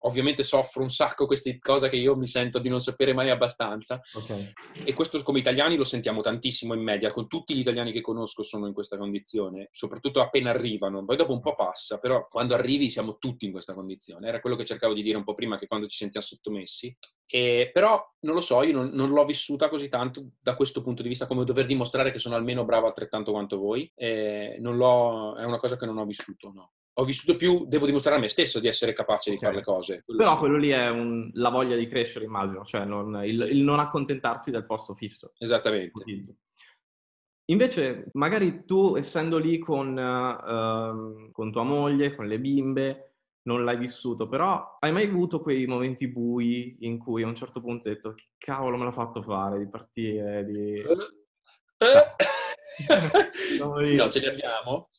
ovviamente 0.04 0.44
soffro 0.44 0.82
un 0.82 0.90
sacco 0.90 1.26
queste 1.26 1.60
cose 1.60 1.90
che 1.90 1.96
io 1.96 2.16
mi 2.16 2.28
sento 2.28 2.60
di 2.60 2.70
non 2.70 2.80
sapere 2.80 3.14
mai 3.14 3.30
abbastanza. 3.30 4.00
Okay. 4.14 4.54
E 4.86 4.94
questo 4.94 5.22
come 5.24 5.40
italiani 5.40 5.76
lo 5.76 5.84
sentiamo 5.84 6.22
tantissimo 6.22 6.74
in 6.74 6.82
media, 6.82 7.12
con 7.12 7.28
tutti 7.28 7.56
gli 7.56 7.60
italiani 7.60 7.92
che 7.92 8.02
conosco 8.02 8.44
sono 8.44 8.68
in 8.68 8.74
questa 8.74 8.98
condizione, 8.98 9.40
soprattutto 9.71 10.21
appena 10.21 10.49
arrivano, 10.49 11.04
poi 11.06 11.17
dopo 11.17 11.34
un 11.34 11.39
po' 11.39 11.56
passa, 11.56 11.99
però 11.99 12.27
quando 12.30 12.54
arrivi 12.54 12.89
siamo 12.89 13.17
tutti 13.17 13.45
in 13.45 13.51
questa 13.51 13.73
condizione. 13.73 14.27
Era 14.27 14.39
quello 14.39 14.56
che 14.56 14.65
cercavo 14.65 14.93
di 14.93 15.01
dire 15.01 15.17
un 15.17 15.23
po' 15.23 15.34
prima, 15.34 15.58
che 15.58 15.67
quando 15.67 15.88
ci 15.88 15.97
sentiamo 15.97 16.25
sottomessi. 16.25 16.95
E, 17.25 17.69
però 17.71 18.04
non 18.21 18.36
lo 18.36 18.41
so, 18.41 18.62
io 18.62 18.73
non, 18.73 18.89
non, 18.89 19.12
l'ho 19.12 19.23
vissuta 19.23 19.69
così 19.69 19.88
tanto 19.88 20.32
da 20.41 20.56
questo 20.56 20.82
punto 20.82 21.01
di 21.01 21.08
vista 21.08 21.25
come 21.25 21.45
dover 21.45 21.65
dimostrare 21.65 22.12
che 22.12 22.19
sono 22.19 22.36
almeno 22.36 22.65
bravo 22.65 22.88
altrettanto 22.88 23.32
quanto 23.32 23.58
voi. 23.58 23.89
E 23.95 24.58
non 24.60 24.75
l'ho, 24.75 25.36
è 25.36 25.45
una 25.45 25.58
cosa 25.58 25.77
che 25.77 25.86
non 25.86 25.97
ho 25.97 26.06
vissuto, 26.06 26.51
no 26.54 26.71
ho 26.93 27.06
vissuto 27.06 27.38
più, 27.38 27.65
devo 27.67 27.86
dimostrare 27.86 28.17
a 28.17 28.19
me 28.19 28.27
stesso 28.27 28.60
di 28.60 28.67
essere 28.67 28.93
capace 28.93 29.30
di 29.30 29.38
okay. 29.38 29.47
fare 29.47 29.60
le 29.60 29.65
cose. 29.65 30.04
Quello 30.04 30.19
Però 30.19 30.34
sì. 30.34 30.39
quello 30.39 30.58
lì 30.58 30.69
è 30.69 30.89
un, 30.89 31.30
la 31.34 31.49
voglia 31.49 31.75
di 31.75 31.88
crescere, 31.88 32.25
immagino, 32.25 32.65
cioè 32.65 32.84
non, 32.84 33.23
il, 33.23 33.47
il, 33.49 33.62
non 33.62 33.80
accontentarsi 33.80 34.51
del 34.51 34.65
posto 34.65 34.93
fisso. 34.93 35.32
Esattamente. 35.38 36.04
Invece, 37.52 38.06
magari 38.14 38.64
tu, 38.66 38.96
essendo 38.96 39.38
lì 39.38 39.60
con, 39.60 39.90
uh, 39.98 41.32
con 41.32 41.52
tua 41.52 41.64
moglie, 41.64 42.16
con 42.16 42.26
le 42.26 42.40
bimbe, 42.40 43.16
non 43.44 43.66
l'hai 43.66 43.78
vissuto, 43.78 44.28
però 44.28 44.78
hai 44.80 44.92
mai 44.92 45.06
avuto 45.06 45.42
quei 45.42 45.66
momenti 45.66 46.08
bui 46.08 46.78
in 46.82 46.98
cui 46.98 47.24
a 47.24 47.28
un 47.28 47.36
certo 47.36 47.60
punto 47.60 47.88
hai 47.88 47.96
detto 47.96 48.14
che 48.14 48.30
cavolo 48.38 48.78
me 48.78 48.86
l'ha 48.86 48.92
fatto 48.92 49.22
fare 49.22 49.60
di 49.60 49.68
partire, 49.68 50.46
di... 50.46 50.80
Eh, 50.80 52.16
no, 53.60 54.10
ce 54.10 54.20
li 54.20 54.28
abbiamo, 54.28 54.90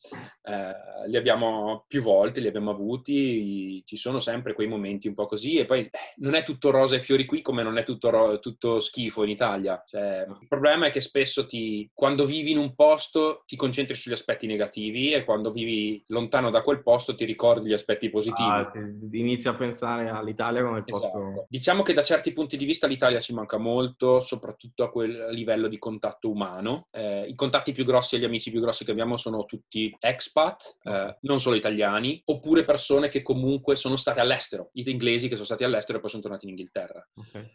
eh, 0.43 0.75
li 1.07 1.17
abbiamo 1.17 1.85
più 1.87 2.01
volte, 2.01 2.39
li 2.39 2.47
abbiamo 2.47 2.71
avuti, 2.71 3.81
ci 3.85 3.95
sono 3.95 4.19
sempre 4.19 4.53
quei 4.53 4.67
momenti 4.67 5.07
un 5.07 5.13
po' 5.13 5.25
così 5.25 5.57
e 5.57 5.65
poi 5.65 5.81
eh, 5.81 5.91
non 6.17 6.33
è 6.33 6.43
tutto 6.43 6.69
rosa 6.69 6.95
e 6.95 6.99
fiori 6.99 7.25
qui 7.25 7.41
come 7.41 7.63
non 7.63 7.77
è 7.77 7.83
tutto, 7.83 8.09
ro- 8.09 8.39
tutto 8.39 8.79
schifo 8.79 9.23
in 9.23 9.29
Italia. 9.29 9.81
Cioè, 9.85 10.25
il 10.27 10.47
problema 10.47 10.87
è 10.87 10.91
che 10.91 11.01
spesso 11.01 11.45
ti, 11.45 11.89
quando 11.93 12.25
vivi 12.25 12.51
in 12.51 12.57
un 12.57 12.75
posto 12.75 13.43
ti 13.45 13.55
concentri 13.55 13.95
sugli 13.95 14.13
aspetti 14.13 14.47
negativi 14.47 15.13
e 15.13 15.23
quando 15.23 15.51
vivi 15.51 16.03
lontano 16.07 16.49
da 16.49 16.61
quel 16.61 16.81
posto 16.81 17.15
ti 17.15 17.25
ricordi 17.25 17.69
gli 17.69 17.73
aspetti 17.73 18.09
positivi. 18.09 18.49
Ah, 18.49 18.71
inizi 19.11 19.47
a 19.47 19.55
pensare 19.55 20.09
all'Italia 20.09 20.63
come 20.63 20.79
il 20.79 20.83
posto... 20.83 21.05
Esatto. 21.05 21.45
Diciamo 21.49 21.83
che 21.83 21.93
da 21.93 22.01
certi 22.01 22.33
punti 22.33 22.57
di 22.57 22.65
vista 22.65 22.87
l'Italia 22.87 23.19
ci 23.19 23.33
manca 23.33 23.57
molto, 23.57 24.19
soprattutto 24.19 24.83
a 24.83 24.91
quel 24.91 25.27
livello 25.31 25.67
di 25.67 25.77
contatto 25.77 26.29
umano. 26.29 26.87
Eh, 26.91 27.25
I 27.27 27.35
contatti 27.35 27.71
più 27.71 27.85
grossi 27.85 28.15
e 28.15 28.19
gli 28.19 28.25
amici 28.25 28.51
più 28.51 28.61
grossi 28.61 28.85
che 28.85 28.91
abbiamo 28.91 29.17
sono 29.17 29.45
tutti 29.45 29.95
expat, 29.99 30.79
eh, 30.83 30.91
non 31.21 31.39
solo 31.39 31.55
italiani, 31.55 32.21
oppure 32.25 32.65
persone 32.65 33.09
che 33.09 33.21
comunque 33.21 33.75
sono 33.75 33.95
state 33.95 34.19
all'estero, 34.19 34.69
gli 34.73 34.87
inglesi 34.89 35.27
che 35.27 35.35
sono 35.35 35.45
stati 35.45 35.63
all'estero 35.63 35.97
e 35.97 36.01
poi 36.01 36.09
sono 36.09 36.21
tornati 36.21 36.45
in 36.45 36.51
Inghilterra. 36.51 37.07
Okay 37.15 37.51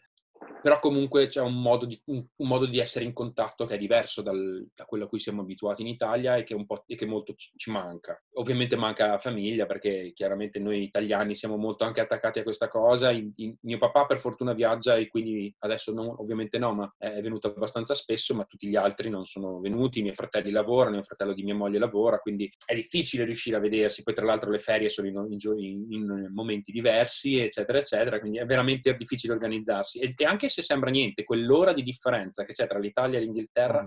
però 0.60 0.78
comunque 0.80 1.28
c'è 1.28 1.40
un 1.40 1.60
modo, 1.60 1.86
di, 1.86 2.00
un, 2.06 2.24
un 2.36 2.48
modo, 2.48 2.66
di, 2.66 2.78
essere 2.78 3.04
in 3.04 3.12
contatto 3.12 3.64
che 3.64 3.74
è 3.74 3.78
diverso 3.78 4.22
dal, 4.22 4.66
da 4.74 4.84
quello 4.84 5.04
a 5.04 5.08
cui 5.08 5.18
siamo 5.18 5.42
abituati 5.42 5.82
in 5.82 5.88
Italia 5.88 6.36
e 6.36 6.44
che, 6.44 6.56
e 6.86 6.96
che 6.96 7.06
molto 7.06 7.34
ci, 7.34 7.50
ci, 7.56 7.70
manca. 7.70 8.20
Ovviamente 8.34 8.76
manca 8.76 9.06
la 9.06 9.18
famiglia 9.18 9.66
perché 9.66 10.12
chiaramente 10.14 10.58
noi 10.58 10.82
italiani 10.82 11.34
siamo 11.34 11.56
molto 11.56 11.84
anche 11.84 12.00
attaccati 12.00 12.40
a 12.40 12.42
questa 12.42 12.68
cosa. 12.68 13.10
In, 13.10 13.32
in, 13.36 13.54
mio 13.60 13.78
papà 13.78 14.06
per 14.06 14.18
fortuna 14.18 14.52
viaggia 14.52 14.96
e 14.96 15.08
quindi 15.08 15.54
adesso 15.58 15.92
non, 15.92 16.14
ovviamente 16.18 16.58
no, 16.58 16.72
ma 16.74 16.94
è 16.98 17.20
venuto 17.20 17.48
abbastanza 17.48 17.94
spesso, 17.94 18.34
ma 18.34 18.44
tutti 18.44 18.68
gli 18.68 18.76
altri 18.76 19.10
non 19.10 19.24
sono 19.24 19.60
venuti. 19.60 20.00
I 20.00 20.02
miei 20.02 20.14
fratelli 20.14 20.50
lavorano, 20.50 20.98
il 20.98 21.04
fratello 21.04 21.34
di 21.34 21.42
mia 21.42 21.54
moglie 21.54 21.78
lavora, 21.78 22.18
quindi 22.18 22.50
è 22.64 22.74
difficile 22.74 23.24
riuscire 23.24 23.56
a 23.56 23.60
vedersi. 23.60 24.02
Poi 24.02 24.14
tra 24.14 24.24
l'altro 24.24 24.50
le 24.50 24.58
ferie 24.58 24.88
sono 24.88 25.06
in, 25.08 26.30
momenti 26.32 26.72
diversi, 26.72 27.38
eccetera, 27.38 27.78
eccetera, 27.78 28.18
quindi 28.18 28.38
è 28.38 28.44
veramente 28.44 28.96
difficile 28.96 29.32
organizzarsi. 29.32 30.00
E, 30.00 30.14
e 30.16 30.24
anche 30.24 30.48
anche 30.48 30.57
se 30.58 30.62
sembra 30.62 30.90
niente, 30.90 31.24
quell'ora 31.24 31.72
di 31.72 31.82
differenza 31.82 32.44
che 32.44 32.52
c'è 32.52 32.66
tra 32.66 32.78
l'Italia 32.78 33.18
e 33.18 33.22
l'Inghilterra 33.22 33.84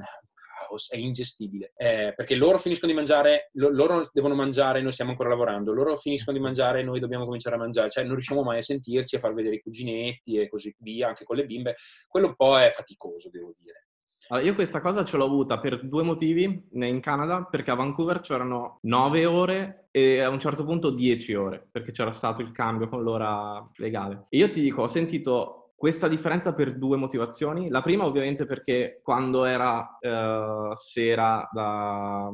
caos, 0.62 0.92
è 0.92 0.98
ingestibile. 0.98 1.74
Eh, 1.76 2.14
perché 2.16 2.36
loro 2.36 2.58
finiscono 2.58 2.92
di 2.92 2.98
mangiare, 2.98 3.50
lo, 3.54 3.70
loro 3.70 4.10
devono 4.14 4.36
mangiare, 4.36 4.82
noi 4.82 4.92
stiamo 4.92 5.12
ancora 5.12 5.30
lavorando, 5.30 5.74
loro 5.74 5.96
finiscono 5.96 6.38
di 6.38 6.44
mangiare, 6.44 6.84
noi 6.84 7.00
dobbiamo 7.00 7.26
cominciare 7.26 7.56
a 7.56 7.60
mangiare, 7.60 7.90
cioè 7.90 8.04
non 8.04 8.14
riusciamo 8.14 8.44
mai 8.44 8.60
a 8.60 8.62
sentirci, 8.62 9.16
a 9.16 9.20
far 9.20 9.34
vedere 9.34 9.56
i 9.56 9.62
cuginetti 9.62 10.38
e 10.38 10.48
così 10.48 10.74
via, 10.80 11.10
anche 11.10 11.24
con 11.24 11.36
le 11.36 11.46
bimbe. 11.46 11.76
Quello 12.08 12.28
un 12.28 12.36
po' 12.36 12.58
è 12.58 12.72
faticoso, 12.74 13.30
devo 13.30 13.54
dire. 13.58 13.88
Allora, 14.28 14.46
io 14.46 14.54
questa 14.54 14.80
cosa 14.80 15.04
ce 15.04 15.18
l'ho 15.18 15.26
avuta 15.26 15.60
per 15.60 15.86
due 15.86 16.04
motivi 16.04 16.68
in 16.72 17.00
Canada, 17.02 17.44
perché 17.44 17.72
a 17.72 17.76
Vancouver 17.76 18.22
c'erano 18.22 18.78
9 18.84 19.26
ore 19.26 19.88
e 19.92 20.22
a 20.22 20.30
un 20.30 20.40
certo 20.40 20.64
punto 20.64 20.92
10 20.92 21.34
ore, 21.34 21.68
perché 21.70 21.92
c'era 21.92 22.12
stato 22.12 22.42
il 22.42 22.52
cambio 22.52 22.88
con 22.88 23.04
l'ora 23.04 23.68
legale. 23.76 24.28
E 24.30 24.38
io 24.38 24.50
ti 24.50 24.62
dico, 24.62 24.84
ho 24.84 24.88
sentito 24.88 25.61
questa 25.82 26.08
differenza 26.08 26.54
per 26.54 26.78
due 26.78 26.96
motivazioni. 26.96 27.68
La 27.68 27.82
prima 27.82 28.06
ovviamente 28.06 28.46
perché 28.46 29.00
quando 29.02 29.46
era 29.46 29.98
uh, 30.00 30.76
sera 30.76 31.50
da, 31.52 32.30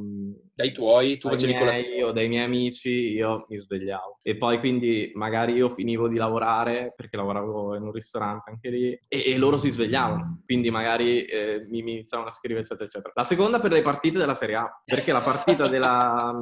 dai 0.54 0.74
tuoi, 0.74 1.18
tu 1.18 1.30
facevi 1.30 1.54
miei, 1.54 2.02
o 2.02 2.12
dai 2.12 2.28
miei 2.28 2.44
amici, 2.44 2.90
io 2.90 3.46
mi 3.48 3.58
svegliavo. 3.58 4.20
E 4.22 4.36
poi 4.36 4.60
quindi 4.60 5.14
magari 5.14 5.54
io 5.54 5.70
finivo 5.70 6.10
di 6.10 6.18
lavorare, 6.18 6.92
perché 6.94 7.16
lavoravo 7.16 7.76
in 7.76 7.84
un 7.84 7.94
ristorante 7.94 8.50
anche 8.50 8.70
lì, 8.70 9.00
e, 9.08 9.32
e 9.32 9.38
loro 9.38 9.56
si 9.56 9.70
svegliavano. 9.70 10.42
Quindi 10.44 10.70
magari 10.70 11.24
eh, 11.24 11.66
mi, 11.70 11.84
mi 11.84 11.92
iniziavano 11.92 12.28
a 12.28 12.34
scrivere, 12.34 12.66
eccetera, 12.66 12.84
eccetera. 12.84 13.14
La 13.16 13.24
seconda 13.24 13.62
per 13.62 13.72
le 13.72 13.82
partite 13.82 14.18
della 14.18 14.36
Serie 14.36 14.56
A, 14.56 14.82
perché 14.84 15.14
la 15.14 15.22
partita 15.22 15.68
della, 15.70 16.38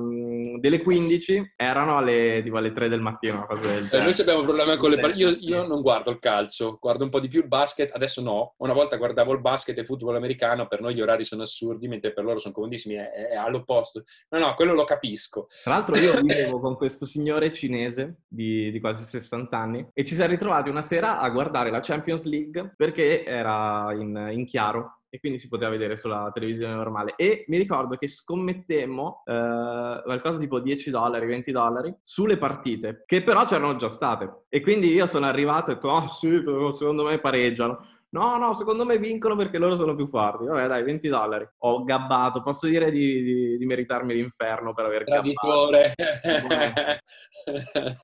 delle 0.60 0.82
15 0.82 1.54
erano 1.56 1.98
alle, 1.98 2.42
tipo, 2.42 2.58
alle 2.58 2.72
3 2.72 2.90
del 2.90 3.02
mattino, 3.02 3.36
una 3.36 3.46
cosa 3.46 3.68
del 3.68 3.90
genere. 3.90 3.98
Eh, 3.98 4.04
noi 4.06 4.20
abbiamo 4.20 4.40
un 4.40 4.46
problema 4.46 4.76
con 4.76 4.90
le 4.90 4.98
partite. 4.98 5.24
Io, 5.24 5.38
io 5.40 5.68
non 5.68 5.82
guardo 5.82 6.10
il 6.10 6.18
calcio, 6.18 6.80
guardo 6.82 6.95
guardo 6.96 7.04
un 7.04 7.10
po' 7.10 7.20
di 7.20 7.28
più 7.28 7.42
il 7.42 7.48
basket, 7.48 7.92
adesso 7.94 8.22
no. 8.22 8.56
Una 8.58 8.74
volta 8.74 8.96
guardavo 8.96 9.34
il 9.34 9.42
basket 9.42 9.78
e 9.78 9.82
il 9.82 9.88
football 9.88 10.16
americano, 10.16 10.68
per 10.68 10.82
noi 10.82 10.96
gli 10.96 11.02
orari 11.02 11.26
sono 11.26 11.44
assurdi, 11.44 11.88
mentre 11.88 12.14
per 12.14 12.24
loro 12.24 12.38
sono 12.38 12.54
comodissimi, 12.54 12.96
è, 12.96 13.12
è 13.12 13.36
all'opposto. 13.36 14.04
No, 14.30 14.40
no, 14.40 14.56
quello 14.56 14.74
lo 14.74 14.86
capisco. 14.86 15.48
Tra 15.64 15.74
l'altro 15.74 15.98
io 15.98 16.22
vivevo 16.22 16.60
con 16.60 16.76
questo 16.76 17.06
signore 17.06 17.52
cinese 17.52 18.22
di, 18.28 18.72
di 18.72 18.80
quasi 18.80 19.04
60 19.04 19.58
anni 19.58 19.88
e 19.94 20.04
ci 20.04 20.16
siamo 20.16 20.32
ritrovati 20.32 20.70
una 20.70 20.82
sera 20.82 21.20
a 21.20 21.30
guardare 21.30 21.70
la 21.70 21.80
Champions 21.82 22.24
League 22.24 22.74
perché 22.76 23.26
era 23.26 23.94
in, 23.94 24.30
in 24.32 24.46
chiaro 24.46 25.02
e 25.16 25.20
quindi 25.20 25.40
si 25.40 25.48
poteva 25.48 25.72
vedere 25.72 25.96
sulla 25.96 26.30
televisione 26.34 26.74
normale. 26.74 27.14
E 27.16 27.46
mi 27.48 27.58
ricordo 27.58 27.96
che 27.96 28.08
scommettemmo 28.08 29.24
eh, 29.26 30.02
qualcosa 30.04 30.38
tipo 30.38 30.60
10 30.60 30.90
dollari, 30.90 31.26
20 31.26 31.52
dollari 31.52 31.96
sulle 32.02 32.38
partite, 32.38 33.04
che 33.06 33.24
però 33.24 33.46
c'erano 33.46 33.76
già 33.76 33.88
state. 33.88 34.44
E 34.50 34.60
quindi 34.60 34.92
io 34.92 35.06
sono 35.06 35.26
arrivato 35.26 35.70
e 35.70 35.74
ho 35.74 35.76
detto, 35.76 35.92
ah 35.92 36.04
oh, 36.04 36.08
sì, 36.10 36.44
secondo 36.78 37.06
me 37.06 37.20
pareggiano. 37.20 37.94
No, 38.16 38.38
no, 38.38 38.54
secondo 38.54 38.86
me 38.86 38.98
vincono 38.98 39.36
perché 39.36 39.58
loro 39.58 39.76
sono 39.76 39.94
più 39.94 40.08
forti. 40.08 40.46
Vabbè, 40.46 40.68
dai, 40.68 40.84
20 40.84 41.10
dollari. 41.10 41.46
Ho 41.60 41.84
gabbato. 41.84 42.42
Posso 42.42 42.66
dire 42.66 42.90
di, 42.90 43.22
di, 43.22 43.58
di 43.58 43.66
meritarmi 43.66 44.14
l'inferno 44.14 44.74
per 44.74 44.86
aver 44.86 45.04
Traditore. 45.04 45.94
gabbato. 46.24 47.00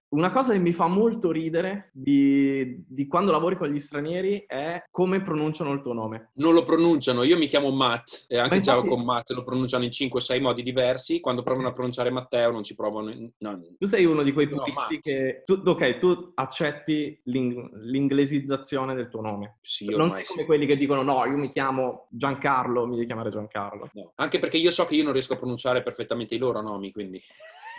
Una 0.09 0.31
cosa 0.31 0.51
che 0.51 0.59
mi 0.59 0.73
fa 0.73 0.87
molto 0.87 1.31
ridere 1.31 1.89
di, 1.93 2.83
di, 2.87 3.07
quando 3.07 3.31
lavori 3.31 3.55
con 3.55 3.69
gli 3.69 3.79
stranieri 3.79 4.43
è 4.45 4.83
come 4.91 5.21
pronunciano 5.21 5.71
il 5.71 5.79
tuo 5.79 5.93
nome. 5.93 6.31
Non 6.35 6.53
lo 6.53 6.63
pronunciano. 6.63 7.23
Io 7.23 7.37
mi 7.37 7.47
chiamo 7.47 7.71
Matt 7.71 8.25
e 8.27 8.37
anche 8.37 8.57
infatti... 8.57 8.87
con 8.87 9.03
Matt 9.03 9.31
lo 9.31 9.43
pronunciano 9.43 9.85
in 9.85 9.91
5-6 9.91 10.41
modi 10.41 10.61
diversi. 10.61 11.21
Quando 11.21 11.41
provano 11.41 11.69
a 11.69 11.73
pronunciare 11.73 12.11
Matteo 12.11 12.51
non 12.51 12.63
ci 12.63 12.75
provano. 12.75 13.13
No. 13.37 13.61
Tu 13.77 13.87
sei 13.87 14.05
uno 14.05 14.23
di 14.23 14.33
quei 14.33 14.49
puristi 14.49 14.95
no, 14.95 14.99
che... 15.01 15.43
Tu, 15.45 15.61
ok, 15.63 15.97
tu 15.97 16.31
accetti 16.35 17.19
l'ing... 17.25 17.77
l'inglesizzazione 17.77 18.93
del 18.93 19.07
tuo 19.07 19.21
nome. 19.21 19.57
Sì, 19.61 19.85
non 20.01 20.11
sei 20.11 20.25
come 20.25 20.45
quelli 20.45 20.65
che 20.65 20.77
dicono 20.77 21.01
no, 21.01 21.25
io 21.25 21.37
mi 21.37 21.49
chiamo 21.49 22.07
Giancarlo, 22.09 22.85
mi 22.85 22.95
devi 22.95 23.05
chiamare 23.05 23.29
Giancarlo. 23.29 23.89
No. 23.93 24.11
Anche 24.15 24.39
perché 24.39 24.57
io 24.57 24.71
so 24.71 24.85
che 24.85 24.95
io 24.95 25.03
non 25.03 25.13
riesco 25.13 25.33
a 25.33 25.37
pronunciare 25.37 25.83
perfettamente 25.83 26.35
i 26.35 26.39
loro 26.39 26.61
nomi, 26.61 26.91
quindi... 26.91 27.21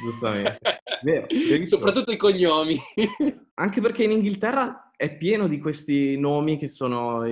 Giustamente. 0.02 0.58
Vero, 1.02 1.26
Soprattutto 1.66 2.12
i 2.12 2.16
cognomi. 2.16 2.78
Anche 3.54 3.80
perché 3.80 4.04
in 4.04 4.12
Inghilterra 4.12 4.90
è 4.96 5.16
pieno 5.16 5.48
di 5.48 5.58
questi 5.58 6.18
nomi 6.18 6.56
che 6.56 6.68
sono, 6.68 7.24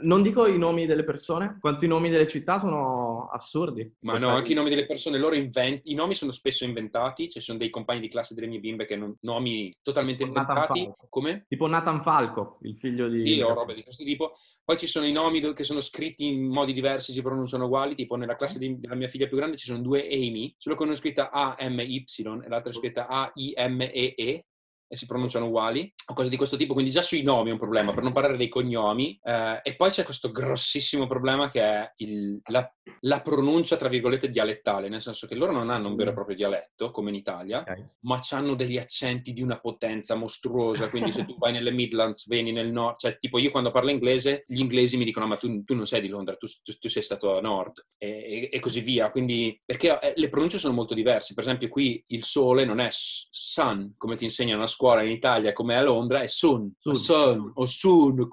non 0.00 0.22
dico 0.22 0.46
i 0.46 0.58
nomi 0.58 0.86
delle 0.86 1.04
persone, 1.04 1.58
quanto 1.60 1.84
i 1.84 1.88
nomi 1.88 2.10
delle 2.10 2.26
città 2.26 2.58
sono 2.58 3.05
assurdi. 3.24 3.90
Ma 4.00 4.18
no, 4.18 4.28
anche 4.28 4.52
i 4.52 4.54
nomi 4.54 4.68
delle 4.68 4.86
persone, 4.86 5.18
loro 5.18 5.34
invent- 5.34 5.80
i 5.84 5.94
nomi 5.94 6.14
sono 6.14 6.30
spesso 6.30 6.64
inventati, 6.64 7.28
ci 7.28 7.40
sono 7.40 7.58
dei 7.58 7.70
compagni 7.70 8.00
di 8.00 8.08
classe 8.08 8.34
delle 8.34 8.46
mie 8.46 8.60
bimbe 8.60 8.84
che 8.84 8.94
hanno 8.94 9.16
nomi 9.20 9.72
totalmente 9.82 10.24
tipo 10.24 10.38
inventati. 10.38 10.90
Come? 11.08 11.44
Tipo 11.48 11.66
Nathan 11.66 12.02
Falco, 12.02 12.58
il 12.62 12.76
figlio 12.76 13.08
di... 13.08 13.24
Sì, 13.24 13.40
o 13.40 13.54
roba 13.54 13.72
di 13.72 13.82
questo 13.82 14.04
tipo. 14.04 14.34
Poi 14.64 14.76
ci 14.76 14.86
sono 14.86 15.06
i 15.06 15.12
nomi 15.12 15.40
che 15.52 15.64
sono 15.64 15.80
scritti 15.80 16.26
in 16.26 16.46
modi 16.46 16.72
diversi, 16.72 17.12
si 17.12 17.22
pronunciano 17.22 17.66
uguali, 17.66 17.94
tipo 17.94 18.16
nella 18.16 18.36
classe 18.36 18.58
di, 18.58 18.76
della 18.76 18.94
mia 18.94 19.08
figlia 19.08 19.26
più 19.26 19.36
grande 19.36 19.56
ci 19.56 19.66
sono 19.66 19.80
due 19.80 20.06
Amy, 20.06 20.54
solo 20.58 20.76
che 20.76 20.82
una 20.82 20.92
è 20.92 20.96
scritta 20.96 21.30
A-M-Y 21.30 22.04
e 22.44 22.48
l'altra 22.48 22.70
è 22.70 22.74
scritta 22.74 23.06
A-I-M-E-E, 23.06 24.44
e 24.88 24.96
si 24.96 25.06
pronunciano 25.06 25.46
uguali 25.46 25.92
o 26.08 26.14
cose 26.14 26.28
di 26.28 26.36
questo 26.36 26.56
tipo, 26.56 26.72
quindi 26.72 26.90
già 26.90 27.02
sui 27.02 27.22
nomi 27.22 27.48
è 27.48 27.52
un 27.52 27.58
problema, 27.58 27.92
per 27.92 28.02
non 28.02 28.12
parlare 28.12 28.36
dei 28.36 28.48
cognomi. 28.48 29.18
Eh, 29.22 29.60
e 29.62 29.74
poi 29.74 29.90
c'è 29.90 30.04
questo 30.04 30.30
grossissimo 30.30 31.06
problema 31.06 31.50
che 31.50 31.60
è 31.60 31.92
il, 31.96 32.40
la, 32.46 32.68
la, 33.00 33.20
pronuncia, 33.20 33.76
tra 33.76 33.88
virgolette, 33.88 34.30
dialettale, 34.30 34.88
nel 34.88 35.00
senso 35.00 35.26
che 35.26 35.34
loro 35.34 35.52
non 35.52 35.70
hanno 35.70 35.88
un 35.88 35.96
vero 35.96 36.10
e 36.10 36.12
mm. 36.12 36.14
proprio 36.14 36.36
dialetto, 36.36 36.90
come 36.90 37.10
in 37.10 37.16
Italia, 37.16 37.60
okay. 37.60 37.84
ma 38.00 38.20
hanno 38.30 38.54
degli 38.54 38.78
accenti 38.78 39.32
di 39.32 39.42
una 39.42 39.58
potenza 39.58 40.14
mostruosa, 40.14 40.88
quindi 40.88 41.12
se 41.12 41.24
tu 41.24 41.36
vai 41.38 41.52
nelle 41.52 41.72
Midlands, 41.72 42.28
vieni 42.28 42.52
nel 42.52 42.70
nord, 42.70 42.98
cioè 42.98 43.18
tipo 43.18 43.38
io 43.38 43.50
quando 43.50 43.70
parlo 43.70 43.90
inglese, 43.90 44.44
gli 44.46 44.60
inglesi 44.60 44.96
mi 44.96 45.04
dicono 45.04 45.26
ma 45.26 45.36
tu, 45.36 45.64
tu 45.64 45.74
non 45.74 45.86
sei 45.86 46.00
di 46.00 46.08
Londra, 46.08 46.36
tu, 46.36 46.46
tu, 46.62 46.72
tu 46.78 46.88
sei 46.88 47.02
stato 47.02 47.36
a 47.36 47.40
nord, 47.40 47.84
e, 47.98 48.08
e, 48.08 48.48
e, 48.52 48.60
così 48.60 48.80
via, 48.80 49.10
quindi 49.10 49.60
perché 49.64 49.98
eh, 50.00 50.12
le 50.14 50.28
pronunce 50.28 50.58
sono 50.58 50.74
molto 50.74 50.94
diverse, 50.94 51.34
per 51.34 51.42
esempio 51.42 51.68
qui 51.68 52.02
il 52.08 52.22
sole 52.22 52.64
non 52.64 52.80
è 52.80 52.88
sun, 52.90 53.94
come 53.96 54.16
ti 54.16 54.24
insegnano 54.24 54.62
a 54.62 54.66
scuola 54.66 54.75
in 55.02 55.10
Italia 55.10 55.52
come 55.52 55.76
a 55.76 55.82
Londra 55.82 56.20
è 56.20 56.26
sun, 56.26 56.72
sun, 56.78 56.94
sun 56.94 57.50
o 57.54 57.66
sun, 57.66 58.28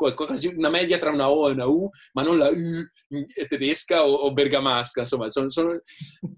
una 0.56 0.70
media 0.70 0.98
tra 0.98 1.12
una 1.12 1.30
O 1.30 1.50
e 1.50 1.52
una 1.52 1.66
U, 1.66 1.90
ma 2.14 2.24
non 2.24 2.38
la 2.38 2.50
U 2.50 3.48
tedesca 3.48 4.06
o, 4.06 4.14
o 4.14 4.32
bergamasca, 4.32 5.02
insomma, 5.02 5.30
sono, 5.30 5.50
sono... 5.50 5.82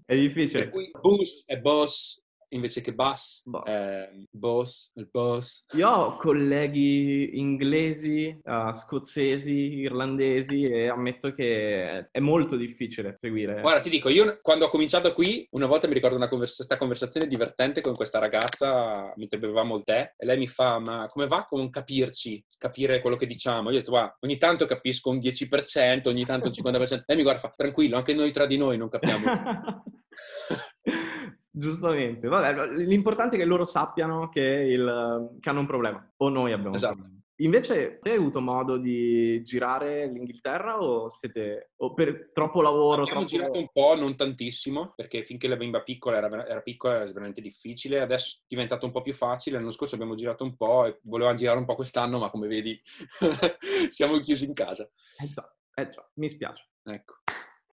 È 0.04 0.16
difficile. 0.16 0.70
Bus 1.00 1.42
è 1.46 1.56
boss, 1.58 2.22
invece 2.50 2.80
che 2.80 2.92
bus, 2.94 3.42
Boss. 3.44 3.68
eh, 3.68 4.26
boss, 4.30 4.90
il 4.94 5.08
boss. 5.10 5.64
Io 5.72 5.88
ho 5.88 6.16
colleghi 6.16 7.38
inglesi, 7.38 8.38
uh, 8.42 8.72
scozzesi, 8.72 9.78
irlandesi 9.78 10.64
e 10.64 10.88
ammetto 10.88 11.32
che 11.32 12.08
è 12.10 12.20
molto 12.20 12.56
difficile 12.56 13.16
seguire. 13.16 13.60
Guarda, 13.60 13.80
ti 13.80 13.90
dico, 13.90 14.08
io 14.08 14.38
quando 14.42 14.66
ho 14.66 14.68
cominciato 14.68 15.12
qui, 15.12 15.46
una 15.52 15.66
volta 15.66 15.88
mi 15.88 15.94
ricordo 15.94 16.16
una 16.16 16.28
convers- 16.28 16.56
questa 16.56 16.76
conversazione 16.76 17.26
divertente 17.26 17.80
con 17.80 17.94
questa 17.94 18.18
ragazza 18.18 19.12
mentre 19.16 19.38
bevevamo 19.38 19.76
il 19.76 19.84
tè 19.84 20.14
e 20.16 20.26
lei 20.26 20.38
mi 20.38 20.46
fa, 20.46 20.78
ma 20.78 21.06
come 21.08 21.26
va 21.26 21.44
con 21.44 21.68
capirci, 21.70 22.44
capire 22.58 23.00
quello 23.00 23.16
che 23.16 23.26
diciamo? 23.26 23.70
Io 23.70 23.76
ho 23.76 23.78
detto, 23.78 23.90
guarda, 23.90 24.16
ogni 24.20 24.36
tanto 24.36 24.66
capisco 24.66 25.10
un 25.10 25.18
10%, 25.18 26.08
ogni 26.08 26.24
tanto 26.24 26.48
un 26.48 26.54
50%. 26.54 27.02
lei 27.06 27.16
mi 27.16 27.22
guarda 27.22 27.40
fa, 27.40 27.52
tranquillo, 27.54 27.96
anche 27.96 28.14
noi 28.14 28.30
tra 28.32 28.46
di 28.46 28.56
noi 28.56 28.76
non 28.76 28.88
capiamo. 28.88 29.24
Giustamente, 31.58 32.28
vabbè, 32.28 32.66
l'importante 32.84 33.36
è 33.36 33.38
che 33.38 33.46
loro 33.46 33.64
sappiano 33.64 34.28
che, 34.28 34.42
il, 34.42 35.38
che 35.40 35.48
hanno 35.48 35.60
un 35.60 35.66
problema, 35.66 36.12
o 36.18 36.28
noi 36.28 36.52
abbiamo 36.52 36.74
esatto. 36.74 36.92
un 36.92 37.00
problema. 37.00 37.24
Invece, 37.40 37.98
te 37.98 38.10
hai 38.10 38.16
avuto 38.16 38.42
modo 38.42 38.76
di 38.76 39.42
girare 39.42 40.06
l'Inghilterra 40.06 40.82
o 40.82 41.08
siete 41.08 41.72
o 41.76 41.94
per 41.94 42.30
troppo 42.32 42.60
lavoro? 42.60 43.02
Abbiamo 43.02 43.24
troppo... 43.24 43.24
girato 43.26 43.58
un 43.58 43.68
po', 43.72 43.94
non 43.94 44.16
tantissimo, 44.16 44.92
perché 44.94 45.24
finché 45.24 45.48
la 45.48 45.56
bimba 45.56 45.82
piccola 45.82 46.18
era, 46.18 46.46
era, 46.46 46.60
piccola 46.60 46.96
era 46.96 47.04
veramente 47.06 47.40
difficile. 47.40 48.00
Adesso 48.00 48.40
è 48.40 48.44
diventato 48.48 48.84
un 48.84 48.92
po' 48.92 49.00
più 49.00 49.14
facile. 49.14 49.56
L'anno 49.56 49.70
scorso 49.70 49.94
abbiamo 49.94 50.14
girato 50.14 50.44
un 50.44 50.56
po' 50.56 50.84
e 50.84 50.98
volevamo 51.04 51.36
girare 51.36 51.58
un 51.58 51.64
po' 51.64 51.74
quest'anno, 51.74 52.18
ma 52.18 52.30
come 52.30 52.48
vedi 52.48 52.78
siamo 53.88 54.18
chiusi 54.20 54.44
in 54.44 54.52
casa. 54.52 54.84
Eh 55.22 55.26
già, 55.26 55.56
eh 55.74 55.88
già, 55.88 56.10
mi 56.14 56.28
spiace. 56.28 56.68
Ecco. 56.84 57.16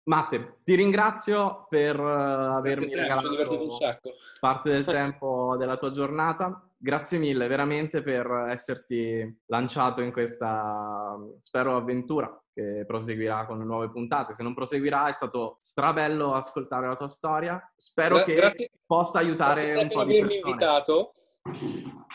Matte, 0.05 0.57
ti 0.63 0.75
ringrazio 0.75 1.65
per 1.69 1.97
uh, 1.97 2.55
avermi 2.57 2.89
te, 2.89 2.95
regalato 2.95 3.29
parte 4.39 4.69
del 4.69 4.83
tempo 4.85 5.55
della 5.57 5.77
tua 5.77 5.91
giornata. 5.91 6.67
Grazie 6.77 7.17
mille 7.17 7.47
veramente 7.47 8.01
per 8.01 8.47
esserti 8.49 9.41
lanciato 9.45 10.01
in 10.01 10.11
questa, 10.11 11.17
spero, 11.39 11.77
avventura 11.77 12.37
che 12.53 12.83
proseguirà 12.85 13.45
con 13.45 13.59
nuove 13.59 13.89
puntate. 13.89 14.33
Se 14.33 14.43
non 14.43 14.53
proseguirà, 14.53 15.07
è 15.07 15.13
stato 15.13 15.57
strabello 15.61 16.33
ascoltare 16.33 16.87
la 16.87 16.95
tua 16.95 17.07
storia. 17.07 17.71
Spero 17.75 18.15
Gra- 18.15 18.23
che 18.25 18.33
grazie, 18.33 18.69
possa 18.85 19.19
aiutare 19.19 19.75
un 19.75 19.87
po' 19.87 20.03
di 20.03 20.19
persone. 20.19 20.19
per 20.19 20.23
avermi 20.25 20.35
invitato 20.35 21.13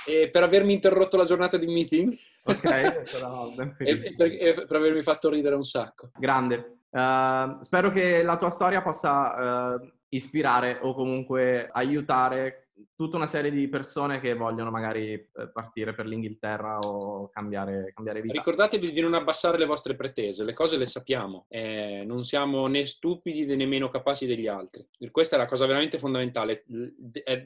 e 0.06 0.30
per 0.30 0.42
avermi 0.42 0.72
interrotto 0.74 1.16
la 1.16 1.24
giornata 1.24 1.56
di 1.56 1.66
meeting. 1.66 2.14
Ok, 2.44 3.02
sarò 3.08 3.48
ben 3.48 3.72
felice. 3.74 4.08
e, 4.08 4.14
per, 4.14 4.26
e 4.30 4.66
per 4.66 4.76
avermi 4.76 5.02
fatto 5.02 5.30
ridere 5.30 5.54
un 5.54 5.64
sacco. 5.64 6.10
Grande. 6.18 6.77
Uh, 6.90 7.60
spero 7.60 7.90
che 7.90 8.22
la 8.22 8.36
tua 8.36 8.50
storia 8.50 8.80
possa 8.82 9.74
uh, 9.74 9.92
ispirare 10.08 10.78
o 10.80 10.94
comunque 10.94 11.68
aiutare 11.70 12.67
tutta 12.94 13.16
una 13.16 13.26
serie 13.26 13.50
di 13.50 13.68
persone 13.68 14.20
che 14.20 14.34
vogliono 14.34 14.70
magari 14.70 15.12
eh, 15.12 15.28
partire 15.52 15.94
per 15.94 16.06
l'Inghilterra 16.06 16.78
o 16.78 17.28
cambiare, 17.30 17.92
cambiare 17.94 18.20
vita. 18.20 18.34
Ricordatevi 18.34 18.92
di 18.92 19.00
non 19.00 19.14
abbassare 19.14 19.58
le 19.58 19.66
vostre 19.66 19.94
pretese, 19.94 20.44
le 20.44 20.52
cose 20.52 20.76
le 20.76 20.86
sappiamo, 20.86 21.46
eh, 21.48 22.02
non 22.06 22.24
siamo 22.24 22.66
né 22.66 22.84
stupidi 22.84 23.44
né 23.44 23.56
nemmeno 23.56 23.88
capaci 23.88 24.26
degli 24.26 24.46
altri. 24.46 24.86
Questa 25.10 25.36
è 25.36 25.38
la 25.38 25.46
cosa 25.46 25.66
veramente 25.66 25.98
fondamentale, 25.98 26.64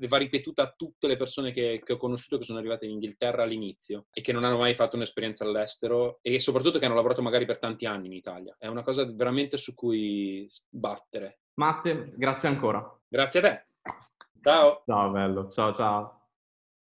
va 0.09 0.17
ripetuta 0.17 0.63
a 0.63 0.75
tutte 0.77 1.07
le 1.07 1.17
persone 1.17 1.51
che, 1.51 1.83
che 1.85 1.93
ho 1.93 1.97
conosciuto 1.97 2.39
che 2.39 2.45
sono 2.45 2.59
arrivate 2.59 2.87
in 2.87 2.93
Inghilterra 2.93 3.43
all'inizio 3.43 4.07
e 4.13 4.21
che 4.21 4.33
non 4.33 4.45
hanno 4.45 4.59
mai 4.59 4.75
fatto 4.75 4.97
un'esperienza 4.97 5.45
all'estero 5.45 6.19
e 6.23 6.41
soprattutto 6.41 6.79
che 6.79 6.87
hanno 6.87 6.95
lavorato 6.95 7.23
magari 7.23 7.47
per 7.47 7.59
tanti 7.59 7.87
anni 7.87 8.07
in 8.07 8.13
Italia. 8.13 8.55
È 8.59 8.67
una 8.67 8.83
cosa 8.83 9.05
veramente 9.05 9.57
su 9.57 9.75
cui 9.75 10.49
battere. 10.69 11.39
Matte, 11.55 12.13
grazie 12.17 12.49
ancora. 12.49 12.99
Grazie 13.09 13.41
a 13.41 13.43
te. 13.43 13.72
Ciao. 14.45 14.85
Ciao 14.87 15.11
bello, 15.11 15.49
ciao 15.51 15.73
ciao. 15.73 16.22